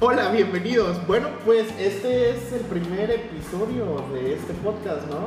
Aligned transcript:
Hola, 0.00 0.30
bienvenidos. 0.32 1.06
Bueno, 1.06 1.28
pues 1.44 1.66
este 1.78 2.30
es 2.30 2.50
el 2.54 2.62
primer 2.62 3.10
episodio 3.10 4.06
de 4.14 4.32
este 4.32 4.54
podcast, 4.54 5.06
¿no? 5.08 5.26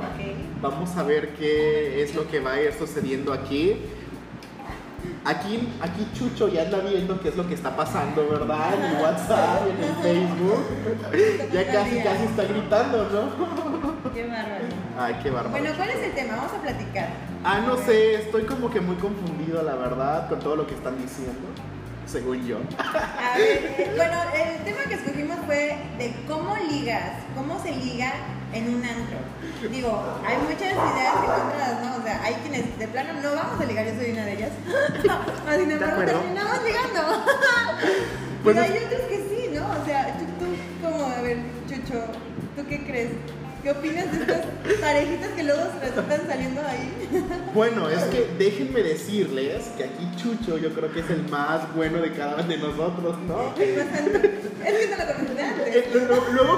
Vamos 0.59 0.97
a 0.97 1.03
ver 1.03 1.35
qué 1.35 2.01
es 2.01 2.15
lo 2.15 2.27
que 2.27 2.39
va 2.39 2.53
a 2.53 2.61
ir 2.61 2.73
sucediendo 2.73 3.31
aquí. 3.31 3.75
Aquí, 5.23 5.69
aquí 5.81 6.07
Chucho 6.15 6.47
ya 6.47 6.63
anda 6.63 6.79
viendo 6.79 7.21
qué 7.21 7.29
es 7.29 7.35
lo 7.35 7.47
que 7.47 7.53
está 7.53 7.75
pasando, 7.75 8.27
¿verdad? 8.27 8.73
En 8.73 8.83
el 8.83 9.01
WhatsApp, 9.03 9.67
en 9.69 9.83
el 9.83 9.93
Facebook. 10.01 10.63
Ya 11.53 11.71
casi, 11.71 12.01
casi 12.01 12.23
está 12.23 12.43
gritando, 12.45 13.07
¿no? 13.09 13.90
Qué 14.13 14.27
bárbaro. 14.27 14.65
Ay, 14.99 15.19
qué 15.21 15.29
bárbaro. 15.29 15.51
Bueno, 15.51 15.69
¿cuál 15.77 15.89
es 15.89 16.03
el 16.03 16.13
tema? 16.13 16.35
Vamos 16.35 16.53
a 16.53 16.61
platicar. 16.61 17.09
Ah, 17.43 17.59
no 17.65 17.77
sé, 17.77 18.15
estoy 18.15 18.43
como 18.43 18.69
que 18.69 18.79
muy 18.79 18.95
confundido, 18.95 19.61
la 19.63 19.75
verdad, 19.75 20.29
con 20.29 20.39
todo 20.39 20.55
lo 20.55 20.67
que 20.67 20.75
están 20.75 20.97
diciendo, 20.97 21.47
según 22.05 22.45
yo. 22.45 22.57
A 22.77 23.37
ver, 23.37 23.75
eh, 23.77 23.93
bueno, 23.95 24.17
el 24.33 24.63
tema 24.63 24.81
que 24.87 24.95
escogimos 24.95 25.37
fue 25.45 25.77
de 25.97 26.13
cómo 26.27 26.55
ligas, 26.69 27.13
cómo 27.35 27.61
se 27.61 27.71
liga 27.71 28.13
en 28.53 28.75
un 28.75 28.83
antro. 28.83 29.17
Digo, 29.69 30.03
hay 30.25 30.37
muchas 30.37 30.73
ideas 30.73 31.15
encontradas, 31.15 31.85
¿no? 31.85 31.95
O 31.97 32.03
sea, 32.03 32.21
hay 32.23 32.33
quienes 32.35 32.77
de 32.77 32.87
plano 32.87 33.13
no 33.21 33.35
vamos 33.35 33.61
a 33.61 33.65
ligar, 33.65 33.85
yo 33.85 33.95
soy 33.95 34.11
una 34.11 34.25
de 34.25 34.33
ellas. 34.33 34.51
Mas, 35.45 35.57
sin 35.57 35.71
embargo, 35.71 36.03
terminamos 36.03 36.63
ligando. 36.63 37.01
Pues 38.43 38.55
Pero 38.55 38.61
hay 38.61 38.83
otros 38.85 39.01
que 39.01 39.17
sí, 39.29 39.55
¿no? 39.55 39.61
O 39.81 39.85
sea, 39.85 40.17
tú, 40.17 40.25
tú 40.39 40.51
como, 40.81 41.05
a 41.05 41.21
ver, 41.21 41.37
Chucho, 41.67 42.01
¿tú 42.55 42.65
qué 42.67 42.83
crees? 42.85 43.11
¿Qué 43.63 43.69
opinas 43.71 44.11
de 44.11 44.21
estas 44.21 44.45
parejitas 44.79 45.29
que 45.35 45.43
luego 45.43 45.61
resultan 45.79 46.21
saliendo 46.27 46.61
ahí? 46.65 46.89
Bueno, 47.53 47.89
es 47.89 48.03
que 48.05 48.29
déjenme 48.39 48.81
decirles 48.81 49.65
que 49.77 49.83
aquí 49.83 50.09
Chucho 50.15 50.57
yo 50.57 50.69
creo 50.73 50.89
que 50.93 51.01
es 51.01 51.09
el 51.09 51.27
más 51.29 51.73
bueno 51.75 51.97
de 51.99 52.11
cada 52.13 52.35
uno 52.35 52.43
de 52.47 52.57
nosotros, 52.57 53.17
¿no? 53.27 53.53
Es 53.57 53.57
que 53.57 54.87
no 54.89 54.97
lo 55.05 55.13
comenté 55.13 55.43
antes. 55.43 55.67
Eh, 55.75 55.89
lo- 55.93 56.31
Luego 56.31 56.57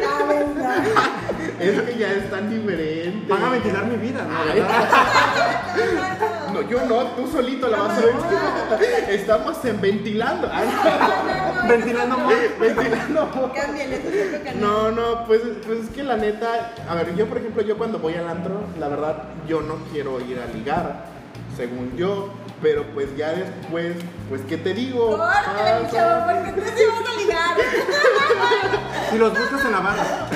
La 0.00 0.24
verdad. 0.24 0.84
es 1.60 1.82
que 1.82 1.98
ya 1.98 2.12
es 2.12 2.30
tan 2.30 2.48
diferente. 2.48 3.26
Van 3.28 3.42
a 3.44 3.50
ventilar 3.50 3.86
mi 3.86 3.96
vida, 3.96 4.22
¿no? 4.22 4.34
Yo 6.68 6.84
no, 6.86 7.02
tú 7.12 7.26
solito 7.30 7.68
la 7.68 7.78
vas 7.78 7.98
a 7.98 8.00
ver. 8.00 8.14
Estamos 9.10 9.64
en 9.64 9.80
ventilando. 9.80 10.48
Ah, 10.52 11.64
Ventilando 11.68 12.18
más. 12.18 12.34
ventilando. 12.58 13.52
No, 14.60 14.90
no, 14.90 15.24
pues, 15.26 15.40
pues 15.66 15.80
es 15.84 15.90
que 15.90 16.02
la 16.02 16.16
neta, 16.16 16.72
a 16.88 16.94
ver, 16.94 17.14
yo 17.16 17.26
por 17.26 17.38
ejemplo, 17.38 17.62
yo 17.62 17.76
cuando 17.78 17.98
voy 17.98 18.14
al 18.14 18.28
antro, 18.28 18.60
la 18.78 18.88
verdad, 18.88 19.24
yo 19.48 19.60
no 19.62 19.76
quiero 19.92 20.20
ir 20.20 20.38
a 20.38 20.46
ligar, 20.54 21.06
según 21.56 21.96
yo, 21.96 22.30
pero 22.62 22.84
pues 22.94 23.14
ya 23.16 23.30
después, 23.32 23.96
pues, 24.28 24.42
¿qué 24.48 24.56
te 24.56 24.74
digo? 24.74 25.16
Córtale, 25.16 25.88
chavo, 25.90 26.32
porque 26.32 26.60
tú 26.60 26.66
sí 26.76 26.82
vas 26.86 27.08
a 27.14 27.20
ligar. 27.20 27.56
Si 29.10 29.18
los 29.18 29.30
buscas 29.30 29.64
en 29.64 29.70
la 29.72 29.78
barra. 29.80 30.28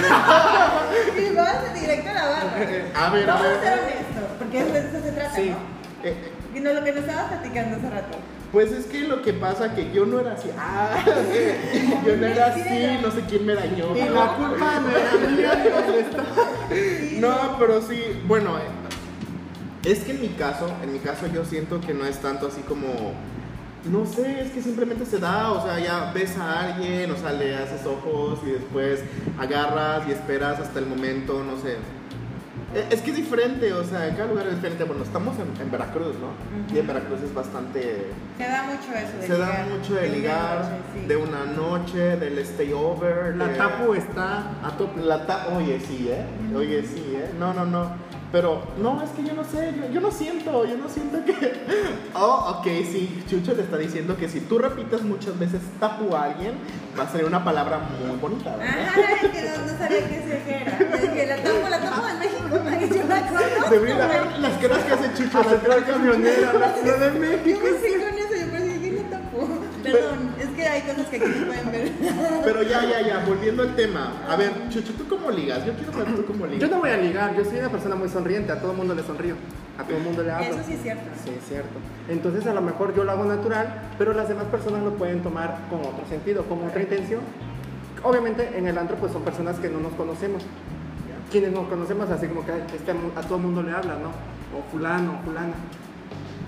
Y 1.17 1.35
vas 1.35 1.75
directo 1.75 2.11
a 2.11 2.15
la 2.15 2.27
barra. 2.27 2.53
A 2.95 3.11
ver, 3.11 3.29
a 3.31 3.35
Vamos 3.35 3.48
a 3.48 3.61
ser 3.61 3.61
ver. 3.61 3.81
honestos, 3.81 4.25
porque 4.39 4.65
de 4.65 4.79
eso 4.79 5.01
se 5.03 5.13
trata, 5.13 5.35
Sí. 5.35 5.51
¿no? 5.51 5.78
Y 6.55 6.61
no 6.61 6.73
lo 6.73 6.83
que 6.84 6.92
nos 6.92 7.01
estabas 7.05 7.33
platicando 7.33 7.77
hace 7.77 7.91
rato. 7.91 8.19
pues 8.53 8.73
es 8.73 8.87
que 8.87 9.01
lo 9.06 9.23
que 9.23 9.33
pasa 9.33 9.75
que 9.75 9.92
yo 9.92 10.06
no 10.06 10.20
era 10.20 10.33
así, 10.33 10.48
ah, 10.59 11.05
yo 12.06 12.17
no 12.17 12.27
era 12.27 12.47
así, 12.47 12.98
no 13.03 13.11
sé 13.11 13.23
quién 13.28 13.45
me 13.47 13.55
dañó. 13.55 13.97
Y 13.97 14.09
la 14.09 14.34
culpa 14.36 14.81
no 14.81 14.91
era 14.91 15.31
mía. 15.31 15.64
No, 17.20 17.56
pero 17.59 17.83
sí, 17.83 18.01
bueno, 18.27 18.56
eh, 18.59 19.89
es 19.91 20.01
que 20.01 20.12
en 20.12 20.20
mi 20.20 20.29
caso, 20.29 20.70
en 20.83 20.92
mi 20.92 20.98
caso 20.98 21.27
yo 21.33 21.45
siento 21.45 21.81
que 21.81 21.95
no 21.95 22.05
es 22.05 22.19
tanto 22.19 22.48
así 22.48 22.62
como, 22.62 23.12
no 23.91 24.06
sé, 24.06 24.41
es 24.42 24.51
que 24.51 24.61
simplemente 24.62 25.06
se 25.06 25.19
da, 25.19 25.53
o 25.53 25.64
sea, 25.64 25.79
ya 25.79 26.12
ves 26.12 26.36
a 26.36 26.61
alguien, 26.61 27.11
o 27.11 27.17
sea, 27.17 27.33
le 27.33 27.55
haces 27.55 27.86
ojos 27.86 28.40
y 28.46 28.51
después 28.51 29.01
agarras 29.39 30.08
y 30.08 30.13
esperas 30.13 30.58
hasta 30.61 30.79
el 30.79 30.86
momento, 30.86 31.45
no 31.45 31.57
sé. 31.63 31.77
Eh, 32.74 32.86
Es 32.90 33.01
que 33.01 33.11
es 33.11 33.17
diferente, 33.17 33.73
o 33.73 33.83
sea, 33.84 34.08
en 34.08 34.14
cada 34.17 34.29
lugar 34.29 34.46
es 34.46 34.56
diferente. 34.56 34.84
Bueno, 34.84 35.02
estamos 35.02 35.34
en, 35.39 35.61
en 35.62 35.70
Veracruz, 35.70 36.14
¿no? 36.20 36.74
Y 36.74 36.79
en 36.79 36.86
Veracruz 36.86 37.20
es 37.23 37.33
bastante... 37.33 38.06
Se 38.36 38.45
da 38.45 38.62
mucho 38.64 38.92
eso 38.95 39.17
de 39.17 39.27
Se 39.27 39.33
ligar. 39.34 39.48
da 39.68 39.74
mucho 39.74 39.95
de 39.95 40.06
una 40.08 40.17
ligar, 40.17 40.58
noche, 40.58 40.77
sí. 40.95 41.07
de 41.07 41.17
una 41.17 41.45
noche, 41.45 42.17
del 42.17 42.39
stay 42.40 42.73
over. 42.73 43.36
La 43.36 43.46
de- 43.48 43.55
tapu 43.57 43.95
está 43.95 44.51
a 44.62 44.77
tope. 44.77 45.01
la 45.01 45.27
ta 45.27 45.48
oye, 45.57 45.80
sí, 45.80 46.08
¿eh? 46.11 46.24
Oye, 46.55 46.83
sí, 46.83 47.14
¿eh? 47.17 47.30
No, 47.39 47.52
no, 47.55 47.64
no. 47.64 47.90
Pero, 48.30 48.61
no, 48.83 49.02
es 49.02 49.08
que 49.11 49.24
yo 49.24 49.33
no 49.33 49.42
sé, 49.42 49.72
yo, 49.74 49.89
yo 49.90 50.00
no 50.02 50.11
siento, 50.11 50.66
yo 50.66 50.77
no 50.77 50.89
siento 50.89 51.24
que... 51.24 51.33
Oh, 52.14 52.58
ok, 52.58 52.64
sí, 52.90 53.22
Chucho 53.28 53.55
le 53.55 53.62
está 53.62 53.77
diciendo 53.78 54.16
que 54.16 54.28
si 54.28 54.40
tú 54.40 54.58
repites 54.58 55.02
muchas 55.02 55.39
veces 55.39 55.61
tapu 55.80 56.14
a 56.14 56.24
alguien, 56.24 56.55
va 56.98 57.05
a 57.05 57.08
ser 57.12 57.24
una 57.24 57.42
palabra 57.44 57.78
muy 58.06 58.16
bonita, 58.18 58.55
¿verdad? 58.56 58.74
Ajá, 58.89 59.00
que 59.33 59.42
no, 59.42 59.72
no 59.72 59.78
sabía 59.78 60.08
qué 60.08 60.42
se 60.44 60.55
era. 60.62 60.78
Yo 60.78 61.08
dije, 61.08 61.27
la 61.27 61.36
tomo, 61.42 61.68
la 61.68 61.78
tomo 61.80 62.08
en 62.08 62.18
México, 62.18 62.48
yo 62.96 63.08
la 63.08 63.27
conozco. 63.28 63.70
Debería 63.70 63.96
la- 63.98 64.39
las 64.39 64.58
caras 64.58 64.84
que 64.84 64.92
hace 64.92 65.14
Chucho. 65.14 65.39
La 65.42 65.48
central 65.50 65.84
camionera, 65.86 66.52
la 66.52 66.68
de 66.68 67.12
Yo 67.12 67.18
México. 67.20 67.60
pensé 67.62 67.98
con 67.98 68.18
eso, 68.18 68.34
yo 68.46 68.52
pensé 68.52 68.80
que 68.80 68.92
la 69.02 69.10
tapó. 69.10 69.48
Perdón, 69.83 70.34
que 70.58 70.67
hay 70.69 70.83
cosas 70.83 71.07
que 71.07 71.17
aquí 71.17 71.27
no 71.41 71.46
pueden 71.46 71.70
ver. 71.73 71.92
Pero 72.45 72.63
ya, 72.63 72.85
ya, 72.85 73.01
ya, 73.07 73.24
volviendo 73.24 73.63
al 73.63 73.77
tema. 73.77 74.13
A 74.29 74.36
ver, 74.36 74.52
Chucho, 74.70 74.92
¿tú 74.95 75.07
cómo 75.08 75.30
ligas? 75.30 75.64
Yo 75.64 75.73
quiero 75.74 75.92
saber 75.92 76.17
tú 76.17 76.24
cómo 76.27 76.46
ligas. 76.46 76.61
Yo 76.61 76.74
no 76.74 76.80
voy 76.80 76.91
a 76.91 76.96
ligar, 76.96 77.36
yo 77.36 77.45
soy 77.45 77.58
una 77.58 77.69
persona 77.70 77.95
muy 77.95 78.08
sonriente, 78.08 78.51
a 78.52 78.61
todo 78.61 78.73
el 78.73 78.77
mundo 78.77 78.95
le 78.95 79.02
sonrío, 79.05 79.36
a 79.79 79.85
todo 79.85 79.96
el 79.96 80.02
mundo 80.02 80.23
le 80.23 80.33
hablo. 80.33 80.46
Eso 80.46 80.58
sí 80.67 80.73
es 80.74 80.83
cierto. 80.83 81.05
Sí, 81.24 81.30
es 81.30 81.48
cierto. 81.48 81.79
Entonces 82.08 82.46
a 82.46 82.55
lo 82.55 82.61
mejor 82.61 82.95
yo 82.95 83.05
lo 83.05 83.13
hago 83.13 83.24
natural, 83.24 83.91
pero 83.98 84.13
las 84.13 84.29
demás 84.29 84.46
personas 84.46 84.83
lo 84.83 84.95
pueden 84.95 85.23
tomar 85.23 85.58
con 85.70 85.80
otro 85.80 86.05
sentido, 86.08 86.42
con 86.45 86.64
otra 86.67 86.80
intención. 86.83 87.20
Obviamente 88.02 88.57
en 88.57 88.67
el 88.67 88.77
antro 88.79 88.96
pues 88.96 89.13
son 89.13 89.23
personas 89.23 89.58
que 89.58 89.69
no 89.69 89.80
nos 89.80 89.92
conocemos. 89.92 90.42
Quienes 91.30 91.52
nos 91.52 91.69
conocemos 91.69 92.08
así 92.11 92.27
como 92.27 92.45
que 92.45 92.52
"Ay, 92.52 92.63
este, 92.75 92.90
a 92.90 93.20
todo 93.23 93.36
el 93.36 93.42
mundo 93.42 93.63
le 93.63 93.70
habla, 93.73 93.95
¿no? 93.95 94.08
O 94.58 94.63
fulano, 94.73 95.20
fulana. 95.25 95.52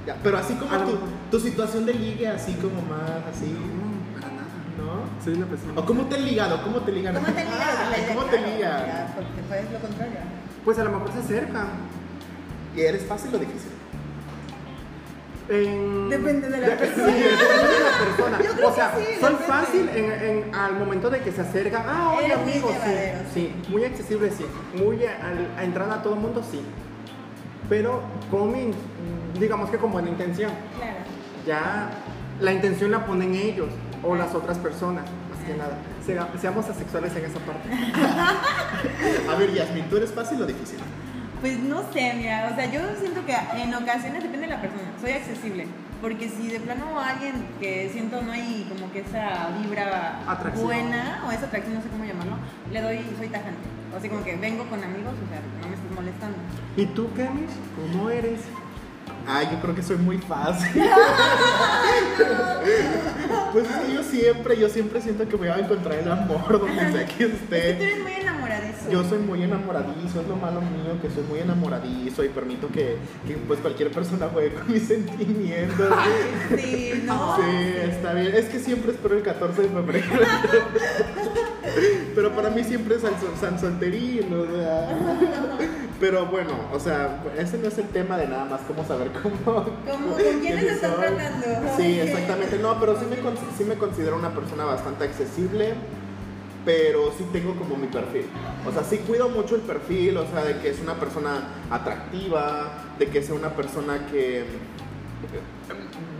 Ya, 0.06 0.16
pero 0.22 0.38
así 0.38 0.54
como 0.54 0.70
tu, 0.86 0.98
tu 1.30 1.38
situación 1.38 1.84
de 1.84 1.92
ligue, 1.92 2.26
así 2.26 2.54
como 2.54 2.80
más, 2.88 3.20
así, 3.30 3.54
Soy 5.24 5.34
una 5.34 5.46
persona. 5.46 5.72
¿O 5.76 5.84
cómo 5.84 6.04
te 6.06 6.16
han 6.16 6.24
ligado? 6.24 6.62
¿Cómo 6.62 6.80
te 6.80 6.92
ligan? 6.92 7.14
¿Cómo 7.14 7.26
te 7.26 7.44
ligas? 7.44 7.60
Ay, 7.94 8.04
¿Cómo 8.14 8.26
te 8.26 8.38
ligan? 8.40 8.82
Porque 9.14 9.42
pues 9.48 9.70
lo 9.72 9.78
contrario. 9.80 10.16
Pues 10.64 10.78
a 10.78 10.84
lo 10.84 10.90
mejor 10.90 11.12
se 11.12 11.18
acercan. 11.18 11.68
¿Y 12.76 12.80
eres 12.80 13.04
fácil 13.04 13.34
o 13.34 13.38
difícil? 13.38 13.70
En- 15.48 16.08
Depende 16.08 16.48
de 16.48 16.58
la 16.58 16.66
Sí, 16.68 16.72
persona. 16.76 17.06
depende 17.06 17.28
de 17.28 17.80
la 17.80 17.98
persona. 18.04 18.38
Yo 18.42 18.52
creo 18.52 18.68
o 18.68 18.74
sea, 18.74 18.92
que 18.92 18.98
sí, 19.00 19.04
soy 19.20 19.32
depende. 19.32 19.44
fácil 19.52 19.88
en, 19.94 20.12
en- 20.12 20.54
al 20.54 20.74
momento 20.78 21.10
de 21.10 21.20
que 21.20 21.32
se 21.32 21.40
acercan. 21.40 21.82
Ah, 21.88 22.14
oye, 22.16 22.32
amigo, 22.32 22.70
llevadero, 22.70 23.18
sí, 23.34 23.52
sí. 23.66 23.70
Muy 23.70 23.84
accesible, 23.84 24.30
sí. 24.30 24.46
Muy 24.78 25.04
a, 25.04 25.26
al- 25.26 25.58
a 25.58 25.64
entrar 25.64 25.90
a 25.90 26.02
todo 26.02 26.14
el 26.14 26.20
mundo, 26.20 26.42
sí. 26.48 26.62
Pero 27.68 28.00
con 28.30 28.52
mi, 28.52 28.70
digamos 29.40 29.70
que 29.70 29.76
con 29.78 29.90
buena 29.92 30.08
intención. 30.08 30.52
Claro. 30.78 30.96
Ya 31.46 31.90
la 32.40 32.52
intención 32.52 32.90
la 32.90 33.04
ponen 33.06 33.34
ellos 33.34 33.68
o 34.02 34.14
las 34.14 34.34
otras 34.34 34.58
personas, 34.58 35.04
más 35.04 35.46
que 35.46 35.54
nada. 35.54 35.76
Sea- 36.04 36.28
seamos 36.40 36.68
asexuales 36.68 37.14
en 37.16 37.24
esa 37.24 37.38
parte. 37.40 37.68
A 39.30 39.34
ver, 39.36 39.52
Yasmin, 39.52 39.84
¿tú 39.88 39.96
eres 39.96 40.12
fácil 40.12 40.40
o 40.42 40.46
difícil? 40.46 40.78
Pues 41.40 41.58
no 41.58 41.82
sé, 41.92 42.12
mira, 42.16 42.50
o 42.52 42.54
sea, 42.54 42.70
yo 42.70 42.80
siento 43.00 43.24
que 43.24 43.34
en 43.62 43.74
ocasiones 43.74 44.22
depende 44.22 44.46
de 44.46 44.52
la 44.54 44.60
persona, 44.60 44.82
soy 45.00 45.12
accesible, 45.12 45.66
porque 46.02 46.28
si 46.28 46.48
de 46.48 46.60
plano 46.60 47.00
alguien 47.00 47.46
que 47.58 47.88
siento 47.90 48.20
no 48.20 48.32
hay 48.32 48.66
como 48.68 48.92
que 48.92 49.00
esa 49.00 49.48
vibra 49.62 50.20
Atracción. 50.26 50.66
buena 50.66 51.24
o 51.26 51.32
esa 51.32 51.46
atracción, 51.46 51.76
no 51.76 51.82
sé 51.82 51.88
cómo 51.88 52.04
llamarlo, 52.04 52.36
le 52.70 52.82
doy, 52.82 53.00
soy 53.16 53.28
tajante, 53.28 53.56
o 53.92 53.96
así 53.96 54.10
como 54.10 54.22
que 54.22 54.36
vengo 54.36 54.64
con 54.66 54.84
amigos, 54.84 55.14
o 55.14 55.28
sea, 55.30 55.40
no 55.62 55.68
me 55.68 55.74
estés 55.76 55.90
molestando. 55.94 56.36
¿Y 56.76 56.84
tú, 56.86 57.08
Kemish? 57.14 57.50
¿Cómo 57.90 58.10
eres? 58.10 58.40
Ay, 59.32 59.48
yo 59.52 59.60
creo 59.60 59.74
que 59.76 59.82
soy 59.82 59.96
muy 59.96 60.18
fácil. 60.18 60.72
pues 63.52 63.64
es 63.70 63.76
que 63.76 63.94
yo 63.94 64.02
siempre, 64.02 64.58
yo 64.58 64.68
siempre 64.68 65.00
siento 65.00 65.28
que 65.28 65.36
voy 65.36 65.46
a 65.48 65.56
encontrar 65.58 65.98
el 66.00 66.10
amor 66.10 66.58
donde 66.58 66.90
sea 66.90 67.06
que 67.06 67.12
Es 67.12 67.14
que 67.18 67.26
tú 67.26 67.36
esté. 67.36 67.70
eres 67.70 68.02
muy 68.02 68.12
enamoradizo. 68.12 68.90
Yo 68.90 69.04
soy 69.04 69.18
muy 69.18 69.42
enamoradizo, 69.44 70.20
es 70.20 70.26
lo 70.26 70.34
malo 70.34 70.60
mío, 70.60 71.00
que 71.00 71.08
soy 71.10 71.22
muy 71.24 71.38
enamoradizo 71.38 72.24
y 72.24 72.28
permito 72.28 72.66
que, 72.68 72.96
que, 73.24 73.34
pues 73.46 73.60
cualquier 73.60 73.92
persona 73.92 74.28
juegue 74.32 74.52
con 74.54 74.72
mis 74.72 74.82
sentimientos. 74.88 75.94
Sí, 76.56 77.02
no. 77.04 77.36
Sí, 77.36 77.42
está 77.88 78.14
bien. 78.14 78.34
Es 78.34 78.46
que 78.46 78.58
siempre 78.58 78.90
espero 78.92 79.16
el 79.16 79.22
14 79.22 79.62
de 79.62 79.68
febrero. 79.68 80.06
Pero 82.16 82.34
para 82.34 82.50
mí 82.50 82.64
siempre 82.64 82.96
es 82.96 83.02
San, 83.02 83.12
San 83.38 83.54
o 83.76 83.80
sea. 84.56 84.88
Pero 86.00 86.26
bueno, 86.26 86.52
o 86.72 86.80
sea, 86.80 87.22
ese 87.36 87.58
no 87.58 87.68
es 87.68 87.76
el 87.76 87.88
tema 87.88 88.16
de 88.16 88.26
nada 88.26 88.46
más 88.46 88.62
cómo 88.62 88.84
saber 88.86 89.10
cómo. 89.22 89.36
¿Cómo? 89.44 90.12
¿Con 90.12 90.16
quiénes 90.40 90.80
soy. 90.80 90.90
tratando? 90.90 91.46
Sí, 91.76 92.00
exactamente. 92.00 92.58
No, 92.58 92.80
pero 92.80 92.98
sí 92.98 93.04
me, 93.04 93.16
sí 93.56 93.64
me 93.64 93.74
considero 93.74 94.16
una 94.16 94.30
persona 94.34 94.64
bastante 94.64 95.04
accesible. 95.04 95.74
Pero 96.64 97.10
sí 97.16 97.26
tengo 97.32 97.54
como 97.54 97.76
mi 97.76 97.86
perfil. 97.86 98.26
O 98.68 98.72
sea, 98.72 98.84
sí 98.84 98.98
cuido 98.98 99.30
mucho 99.30 99.54
el 99.54 99.62
perfil, 99.62 100.18
o 100.18 100.26
sea, 100.26 100.44
de 100.44 100.58
que 100.58 100.68
es 100.68 100.80
una 100.80 100.94
persona 100.94 101.48
atractiva, 101.70 102.70
de 102.98 103.06
que 103.08 103.22
sea 103.22 103.34
una 103.34 103.48
persona 103.50 104.06
que 104.10 104.44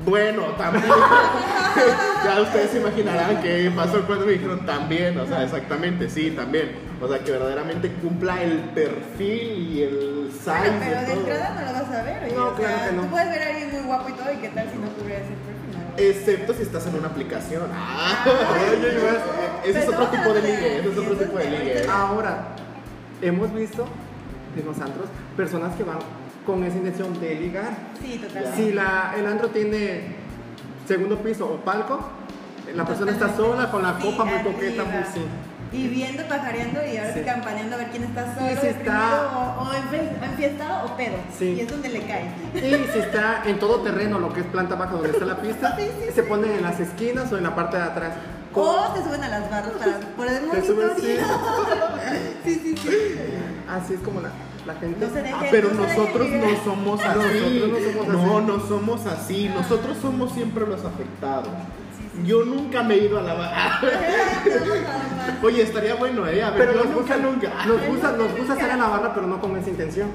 Bueno, 0.07 0.43
también. 0.57 0.87
ya 2.25 2.41
ustedes 2.41 2.71
se 2.71 2.81
imaginarán 2.81 3.43
qué 3.43 3.71
pasó 3.77 4.01
cuando 4.07 4.25
me 4.25 4.33
dijeron 4.33 4.65
también, 4.65 5.19
o 5.19 5.27
sea, 5.27 5.45
exactamente, 5.45 6.09
sí, 6.09 6.31
también. 6.31 6.90
O 7.03 7.09
sea, 7.09 7.19
que 7.25 7.31
verdaderamente 7.31 7.91
cumpla 7.95 8.43
el 8.43 8.59
perfil 8.75 9.59
y 9.73 9.83
el 9.83 10.31
size 10.33 10.51
Bueno, 10.51 10.77
pero 10.81 11.01
de 11.01 11.07
todo. 11.07 11.17
entrada 11.21 11.51
no 11.55 11.61
lo 11.67 11.73
vas 11.73 11.99
a 11.99 12.03
ver. 12.03 12.25
oye, 12.25 12.35
No, 12.37 12.47
o 12.49 12.57
sea, 12.57 12.67
claro 12.67 12.91
que 12.91 12.97
no. 12.97 13.03
Tú 13.03 13.09
puedes 13.09 13.31
ver 13.31 13.43
a 13.43 13.47
alguien 13.47 13.71
muy 13.73 13.81
guapo 13.83 14.09
y 14.09 14.13
todo, 14.13 14.33
y 14.33 14.37
qué 14.37 14.49
tal 14.51 14.71
si 14.71 14.77
no 14.79 14.89
cubre 14.91 15.15
ese 15.17 15.25
perfil. 15.25 15.71
No? 15.73 15.81
Excepto 15.97 16.55
si 16.55 16.63
estás 16.63 16.87
en 16.87 16.95
una 16.97 17.09
aplicación. 17.09 17.71
Ah, 17.73 18.25
Oye, 18.71 19.71
ese 19.71 19.79
es 19.81 19.89
otro 19.89 20.07
tipo 20.09 20.33
de 20.35 20.43
ligue, 20.43 20.79
ese 20.81 20.89
es 20.91 20.99
otro 20.99 21.15
sí, 21.19 21.25
tipo 21.25 21.39
de 21.39 21.51
ligue. 21.51 21.87
Ahora, 21.91 22.49
hemos 23.23 23.55
visto 23.55 23.87
en 24.59 24.67
los 24.67 24.79
antros 24.81 25.07
personas 25.37 25.75
que 25.77 25.85
van 25.85 25.99
con 26.45 26.63
esa 26.65 26.77
intención 26.77 27.19
de 27.19 27.35
ligar. 27.35 27.71
Sí, 28.01 28.19
totalmente. 28.19 28.57
Si 28.57 28.73
la, 28.73 29.15
el 29.17 29.27
antro 29.27 29.49
tiene 29.49 30.17
segundo 30.87 31.19
piso 31.19 31.47
o 31.47 31.57
palco, 31.65 31.99
la 32.75 32.85
persona 32.85 33.11
está 33.13 33.29
Totalmente. 33.29 33.57
sola 33.59 33.71
con 33.71 33.83
la 33.83 33.97
Sí, 34.01 34.11
copa 34.11 34.25
muy 34.25 34.35
arriba. 34.35 34.53
coqueta, 34.53 34.85
muy 34.85 35.05
sí. 35.13 35.21
Y 35.73 35.87
viendo, 35.87 36.25
pajareando 36.25 36.81
y 36.85 36.97
ahora 36.97 37.15
sí 37.15 37.21
campaneando 37.21 37.77
a 37.77 37.79
ver 37.79 37.89
quién 37.91 38.03
está 38.03 38.35
solo, 38.35 38.51
Y 38.53 38.57
si 38.57 38.67
está- 38.67 39.57
o, 39.57 39.69
o 39.69 39.73
enfiestado 40.25 40.87
o 40.93 40.97
pedo. 40.97 41.15
Sí. 41.39 41.55
Y 41.59 41.61
es 41.61 41.69
donde 41.71 41.89
le 41.91 42.01
cae. 42.07 42.29
Y 42.55 42.93
si 42.93 42.99
está 42.99 43.43
en 43.47 43.59
todo 43.61 43.81
terreno, 43.81 44.19
lo 44.19 44.33
que 44.33 44.41
es 44.41 44.47
planta 44.47 44.75
baja 44.75 44.93
donde 44.95 45.11
está 45.11 45.25
la 45.25 45.37
pista, 45.41 45.77
Sí, 45.79 45.85
sí, 46.07 46.13
se 46.13 46.23
pone 46.25 46.57
en 46.57 46.63
las 46.63 46.81
esquinas 46.81 47.31
o 47.33 47.39
en 47.39 47.45
la 47.45 47.55
parte 47.55 47.77
de 47.77 47.85
atrás. 47.85 48.15
O 48.53 48.93
te 48.95 49.03
suben 49.05 49.23
a 49.23 49.29
las 49.29 49.49
barras 49.49 49.71
para 49.79 49.99
por 50.17 50.27
el 50.27 50.51
Te 50.51 50.67
suben, 50.67 50.89
sí. 51.01 51.17
sí, 52.45 52.55
sí, 52.65 52.77
sí. 52.77 52.91
Así 53.69 53.95
es 53.95 54.01
como 54.01 54.21
la, 54.21 54.31
la 54.67 54.75
gente. 54.75 55.07
No 55.07 55.13
se 55.15 55.23
deje- 55.23 55.35
Ah, 55.37 55.47
pero 55.53 55.69
no 55.73 55.83
se 55.85 55.89
deje 55.91 55.99
nosotros 56.01 56.29
no 56.31 56.65
somos 56.65 57.01
así. 57.05 57.63
Nosotros 57.71 57.71
no 57.71 58.03
somos 58.03 58.09
No, 58.09 58.37
así. 58.39 58.47
no 58.47 58.61
somos 58.69 59.07
así. 59.07 59.49
Nosotros 59.55 59.97
somos 60.03 60.33
siempre 60.33 60.67
los 60.67 60.85
afectados. 60.85 61.49
Sí. 62.15 62.27
Yo 62.27 62.45
nunca 62.45 62.83
me 62.83 62.95
he 62.95 63.05
ido 63.05 63.19
a 63.19 63.23
la 63.23 63.35
barra. 63.35 63.81
Oye, 65.43 65.63
estaría 65.63 65.95
bueno, 65.95 66.27
¿eh? 66.27 66.43
A 66.43 66.51
ver, 66.51 66.59
Pero 66.59 66.73
nos 66.75 66.85
nunca, 66.87 66.99
gusta, 66.99 67.17
nunca. 67.17 67.67
nos 67.67 67.87
gusta, 67.87 68.13
nos 68.13 68.37
gusta 68.37 68.53
estar 68.55 68.71
en 68.71 68.79
la 68.79 68.89
barra, 68.89 69.15
pero 69.15 69.27
no 69.27 69.41
con 69.41 69.57
esa 69.57 69.71
intención. 69.71 70.09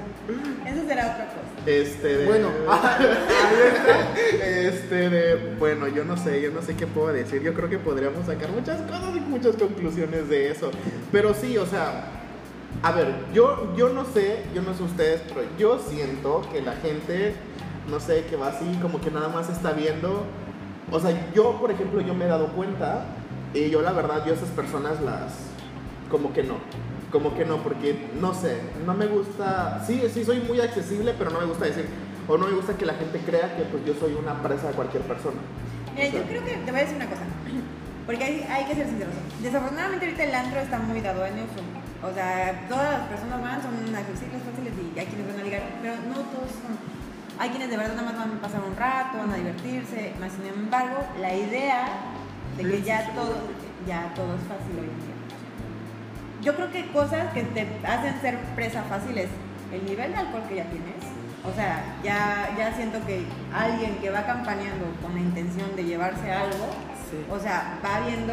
Eso 0.64 0.86
será 0.86 1.06
otra 1.06 1.26
cosa. 1.26 1.40
Este 1.66 2.16
de. 2.18 2.26
Bueno. 2.26 2.48
Este 4.42 5.10
de. 5.10 5.54
Bueno, 5.58 5.88
yo 5.88 6.04
no 6.04 6.16
sé, 6.16 6.40
yo 6.40 6.50
no 6.50 6.62
sé 6.62 6.76
qué 6.76 6.86
puedo 6.86 7.12
decir. 7.12 7.42
Yo 7.42 7.54
creo 7.54 7.68
que 7.68 7.78
podríamos 7.78 8.26
sacar 8.26 8.50
muchas 8.50 8.80
cosas 8.82 9.16
y 9.16 9.20
muchas 9.20 9.56
conclusiones 9.56 10.28
de 10.28 10.50
eso. 10.50 10.70
Pero 11.12 11.34
sí, 11.34 11.56
o 11.58 11.66
sea. 11.66 12.04
A 12.82 12.92
ver, 12.92 13.08
yo, 13.32 13.74
yo 13.76 13.88
no 13.88 14.04
sé, 14.04 14.42
yo 14.54 14.60
no 14.62 14.74
sé 14.74 14.82
ustedes, 14.82 15.22
pero 15.28 15.40
yo 15.58 15.78
siento 15.78 16.42
que 16.52 16.60
la 16.60 16.72
gente, 16.74 17.34
no 17.90 17.98
sé, 18.00 18.24
que 18.28 18.36
va 18.36 18.48
así, 18.48 18.66
como 18.82 19.00
que 19.00 19.10
nada 19.10 19.28
más 19.28 19.48
está 19.48 19.72
viendo. 19.72 20.24
O 20.90 21.00
sea, 21.00 21.32
yo, 21.34 21.58
por 21.60 21.70
ejemplo, 21.70 22.00
yo 22.00 22.14
me 22.14 22.26
he 22.26 22.28
dado 22.28 22.48
cuenta, 22.48 23.06
y 23.54 23.70
yo 23.70 23.82
la 23.82 23.92
verdad, 23.92 24.24
yo 24.24 24.32
a 24.32 24.36
esas 24.36 24.50
personas 24.50 25.00
las. 25.00 25.32
Como 26.10 26.32
que 26.32 26.42
no. 26.42 26.54
Como 27.10 27.34
que 27.34 27.44
no, 27.44 27.62
porque 27.62 28.10
no 28.20 28.34
sé, 28.34 28.60
no 28.84 28.94
me 28.94 29.06
gusta. 29.06 29.82
Sí, 29.86 30.02
sí, 30.12 30.24
soy 30.24 30.40
muy 30.40 30.60
accesible, 30.60 31.14
pero 31.18 31.30
no 31.30 31.40
me 31.40 31.46
gusta 31.46 31.64
decir. 31.64 31.86
O 32.28 32.36
no 32.36 32.46
me 32.46 32.52
gusta 32.52 32.76
que 32.76 32.84
la 32.84 32.94
gente 32.94 33.18
crea 33.20 33.56
que 33.56 33.62
pues 33.64 33.84
yo 33.86 33.94
soy 33.94 34.14
una 34.14 34.42
presa 34.42 34.68
de 34.68 34.74
cualquier 34.74 35.02
persona. 35.04 35.36
Mira, 35.94 36.08
O 36.08 36.10
sea, 36.10 36.20
yo 36.20 36.26
creo 36.26 36.44
que 36.44 36.52
te 36.52 36.70
voy 36.70 36.80
a 36.80 36.82
decir 36.82 36.96
una 36.96 37.06
cosa. 37.06 37.22
Porque 38.04 38.24
hay, 38.24 38.46
hay 38.48 38.64
que 38.66 38.74
ser 38.74 38.86
sinceros. 38.86 39.14
Desafortunadamente 39.42 40.06
ahorita 40.06 40.24
el 40.24 40.34
antro 40.34 40.60
está 40.60 40.78
muy 40.78 41.00
dado 41.00 41.26
en 41.26 41.34
uso. 41.34 41.62
O 42.02 42.12
sea, 42.12 42.66
todas 42.68 42.98
las 42.98 43.08
personas 43.08 43.42
van, 43.42 43.62
son 43.62 43.74
accesibles, 43.94 44.42
fáciles 44.42 44.72
y 44.78 44.98
hay 44.98 45.06
quienes 45.06 45.26
van 45.26 45.40
a 45.40 45.42
ligar, 45.42 45.62
pero 45.82 45.94
no 46.06 46.14
todos 46.30 46.50
son. 46.62 46.95
Hay 47.38 47.50
quienes 47.50 47.68
de 47.70 47.76
verdad 47.76 47.94
nada 47.96 48.10
más 48.12 48.18
van 48.18 48.38
a 48.38 48.40
pasar 48.40 48.60
un 48.66 48.76
rato, 48.76 49.18
van 49.18 49.30
a 49.30 49.36
divertirse, 49.36 50.12
más 50.20 50.32
sin 50.32 50.46
embargo, 50.46 51.04
la 51.20 51.34
idea 51.34 51.86
de 52.56 52.62
que 52.64 52.82
ya 52.82 53.10
todo, 53.14 53.34
ya 53.86 54.12
todo 54.14 54.34
es 54.34 54.40
fácil 54.42 54.72
hoy 54.78 54.88
en 54.88 55.00
día. 55.04 55.14
Yo 56.42 56.54
creo 56.56 56.70
que 56.70 56.90
cosas 56.92 57.32
que 57.34 57.42
te 57.42 57.66
hacen 57.86 58.20
ser 58.20 58.38
presa 58.54 58.82
fácil 58.84 59.18
es 59.18 59.28
el 59.72 59.84
nivel 59.84 60.12
de 60.12 60.16
alcohol 60.18 60.42
que 60.48 60.56
ya 60.56 60.64
tienes. 60.64 60.94
O 61.44 61.52
sea, 61.54 61.96
ya, 62.02 62.54
ya 62.56 62.72
siento 62.74 63.04
que 63.06 63.24
alguien 63.54 63.96
que 63.98 64.10
va 64.10 64.22
campaneando 64.24 64.86
con 65.02 65.14
la 65.14 65.20
intención 65.20 65.76
de 65.76 65.84
llevarse 65.84 66.32
algo, 66.32 66.66
Sí. 67.10 67.24
o 67.30 67.38
sea, 67.38 67.78
va 67.84 68.00
viendo, 68.06 68.32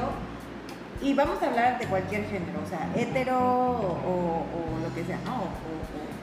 y 1.02 1.14
vamos 1.14 1.42
a 1.44 1.48
hablar 1.48 1.78
de 1.78 1.86
cualquier 1.86 2.26
género, 2.26 2.60
o 2.66 2.70
sea, 2.70 2.90
hetero 2.96 3.38
o, 3.38 4.00
o- 4.08 4.46
o 4.56 4.80
lo 4.82 4.96
que 4.96 5.04
sea, 5.04 5.20
¿no? 5.26 5.34
O- 5.44 6.23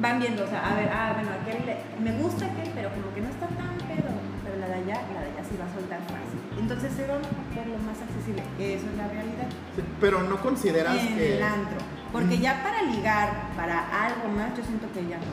van 0.00 0.18
viendo, 0.20 0.44
o 0.44 0.46
sea, 0.46 0.60
a 0.70 0.74
ver, 0.74 0.88
ah, 0.92 1.12
bueno, 1.14 1.30
aquel 1.40 1.64
le- 1.66 1.80
me 2.02 2.12
gusta 2.18 2.46
aquel, 2.46 2.70
pero 2.74 2.90
como 2.90 3.12
que 3.14 3.20
no 3.20 3.28
está 3.28 3.46
tan 3.46 3.76
pedo, 3.88 4.10
pero 4.44 4.56
la 4.60 4.66
de 4.68 4.74
allá, 4.74 5.00
la 5.14 5.20
de 5.20 5.28
allá 5.32 5.42
sí 5.48 5.56
va 5.60 5.66
a 5.66 5.72
soltar 5.74 6.00
fácil. 6.08 6.40
Entonces 6.58 6.92
se 6.92 7.06
van 7.06 7.20
por 7.22 7.66
lo 7.66 7.78
más 7.84 7.98
accesible, 8.00 8.42
eso 8.58 8.86
es 8.90 8.96
la 8.96 9.08
realidad. 9.08 9.48
sí, 9.76 9.82
Pero 10.00 10.22
no 10.22 10.36
consideras 10.40 10.96
En 10.96 11.16
que. 11.16 11.36
el 11.36 11.42
antro. 11.42 11.78
Porque 12.12 12.38
ya 12.38 12.62
para 12.62 12.82
ligar, 12.82 13.28
para 13.56 13.76
algo 14.06 14.28
más, 14.28 14.56
yo 14.56 14.62
siento 14.64 14.86
que 14.92 15.06
ya 15.06 15.18
no. 15.18 15.32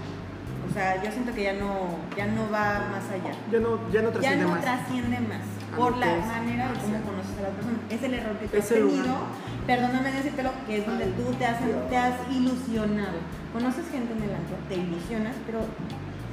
O 0.69 0.73
sea, 0.73 1.01
yo 1.03 1.11
siento 1.11 1.33
que 1.33 1.43
ya 1.43 1.53
no, 1.53 1.87
ya 2.17 2.25
no 2.25 2.43
va 2.51 2.87
más 2.91 3.05
allá. 3.11 3.35
Ya 3.51 3.59
no, 3.59 3.79
ya 3.91 4.01
no 4.01 4.09
Ya 4.09 4.13
trasciende 4.19 4.43
no 4.45 4.51
más. 4.51 4.61
trasciende 4.61 5.19
más 5.19 5.39
A 5.39 5.62
por 5.75 5.97
la 5.97 6.17
manera 6.17 6.67
de 6.67 6.79
cómo 6.79 6.97
conoces 7.01 7.37
a 7.39 7.41
la 7.41 7.49
persona. 7.49 7.77
Es 7.89 8.03
el 8.03 8.13
error 8.13 8.37
que 8.37 8.47
tú 8.47 8.57
Es 8.57 8.63
has 8.63 8.69
tenido. 8.69 9.03
lugar. 9.03 9.17
Perdóname 9.67 10.11
decírtelo, 10.11 10.51
que 10.67 10.77
es 10.79 10.85
donde 10.85 11.05
tú 11.17 11.23
te 11.39 11.45
has, 11.45 11.57
te 11.89 11.97
has 11.97 12.15
ilusionado. 12.31 13.17
Conoces 13.53 13.85
gente 13.89 14.11
en 14.13 14.23
el 14.23 14.33
antro, 14.35 14.57
te 14.67 14.75
ilusionas, 14.75 15.35
pero 15.45 15.59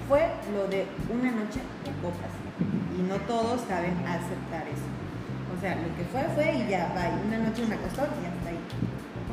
fue 0.08 0.26
lo 0.52 0.66
de 0.66 0.86
una 1.12 1.30
noche 1.30 1.60
de 1.84 1.92
copas. 2.02 2.32
Y 2.98 3.02
no 3.06 3.16
todos 3.30 3.60
saben 3.68 3.94
aceptar 4.04 4.66
eso. 4.66 4.88
O 5.56 5.60
sea, 5.60 5.76
lo 5.76 5.88
que 5.96 6.04
fue, 6.10 6.22
fue 6.34 6.54
y 6.56 6.68
ya, 6.70 6.92
va. 6.96 7.06
Una 7.22 7.38
noche 7.38 7.64
me 7.68 7.74
acostó 7.76 8.02
y 8.18 8.26
hasta 8.26 8.48
ahí. 8.50 8.58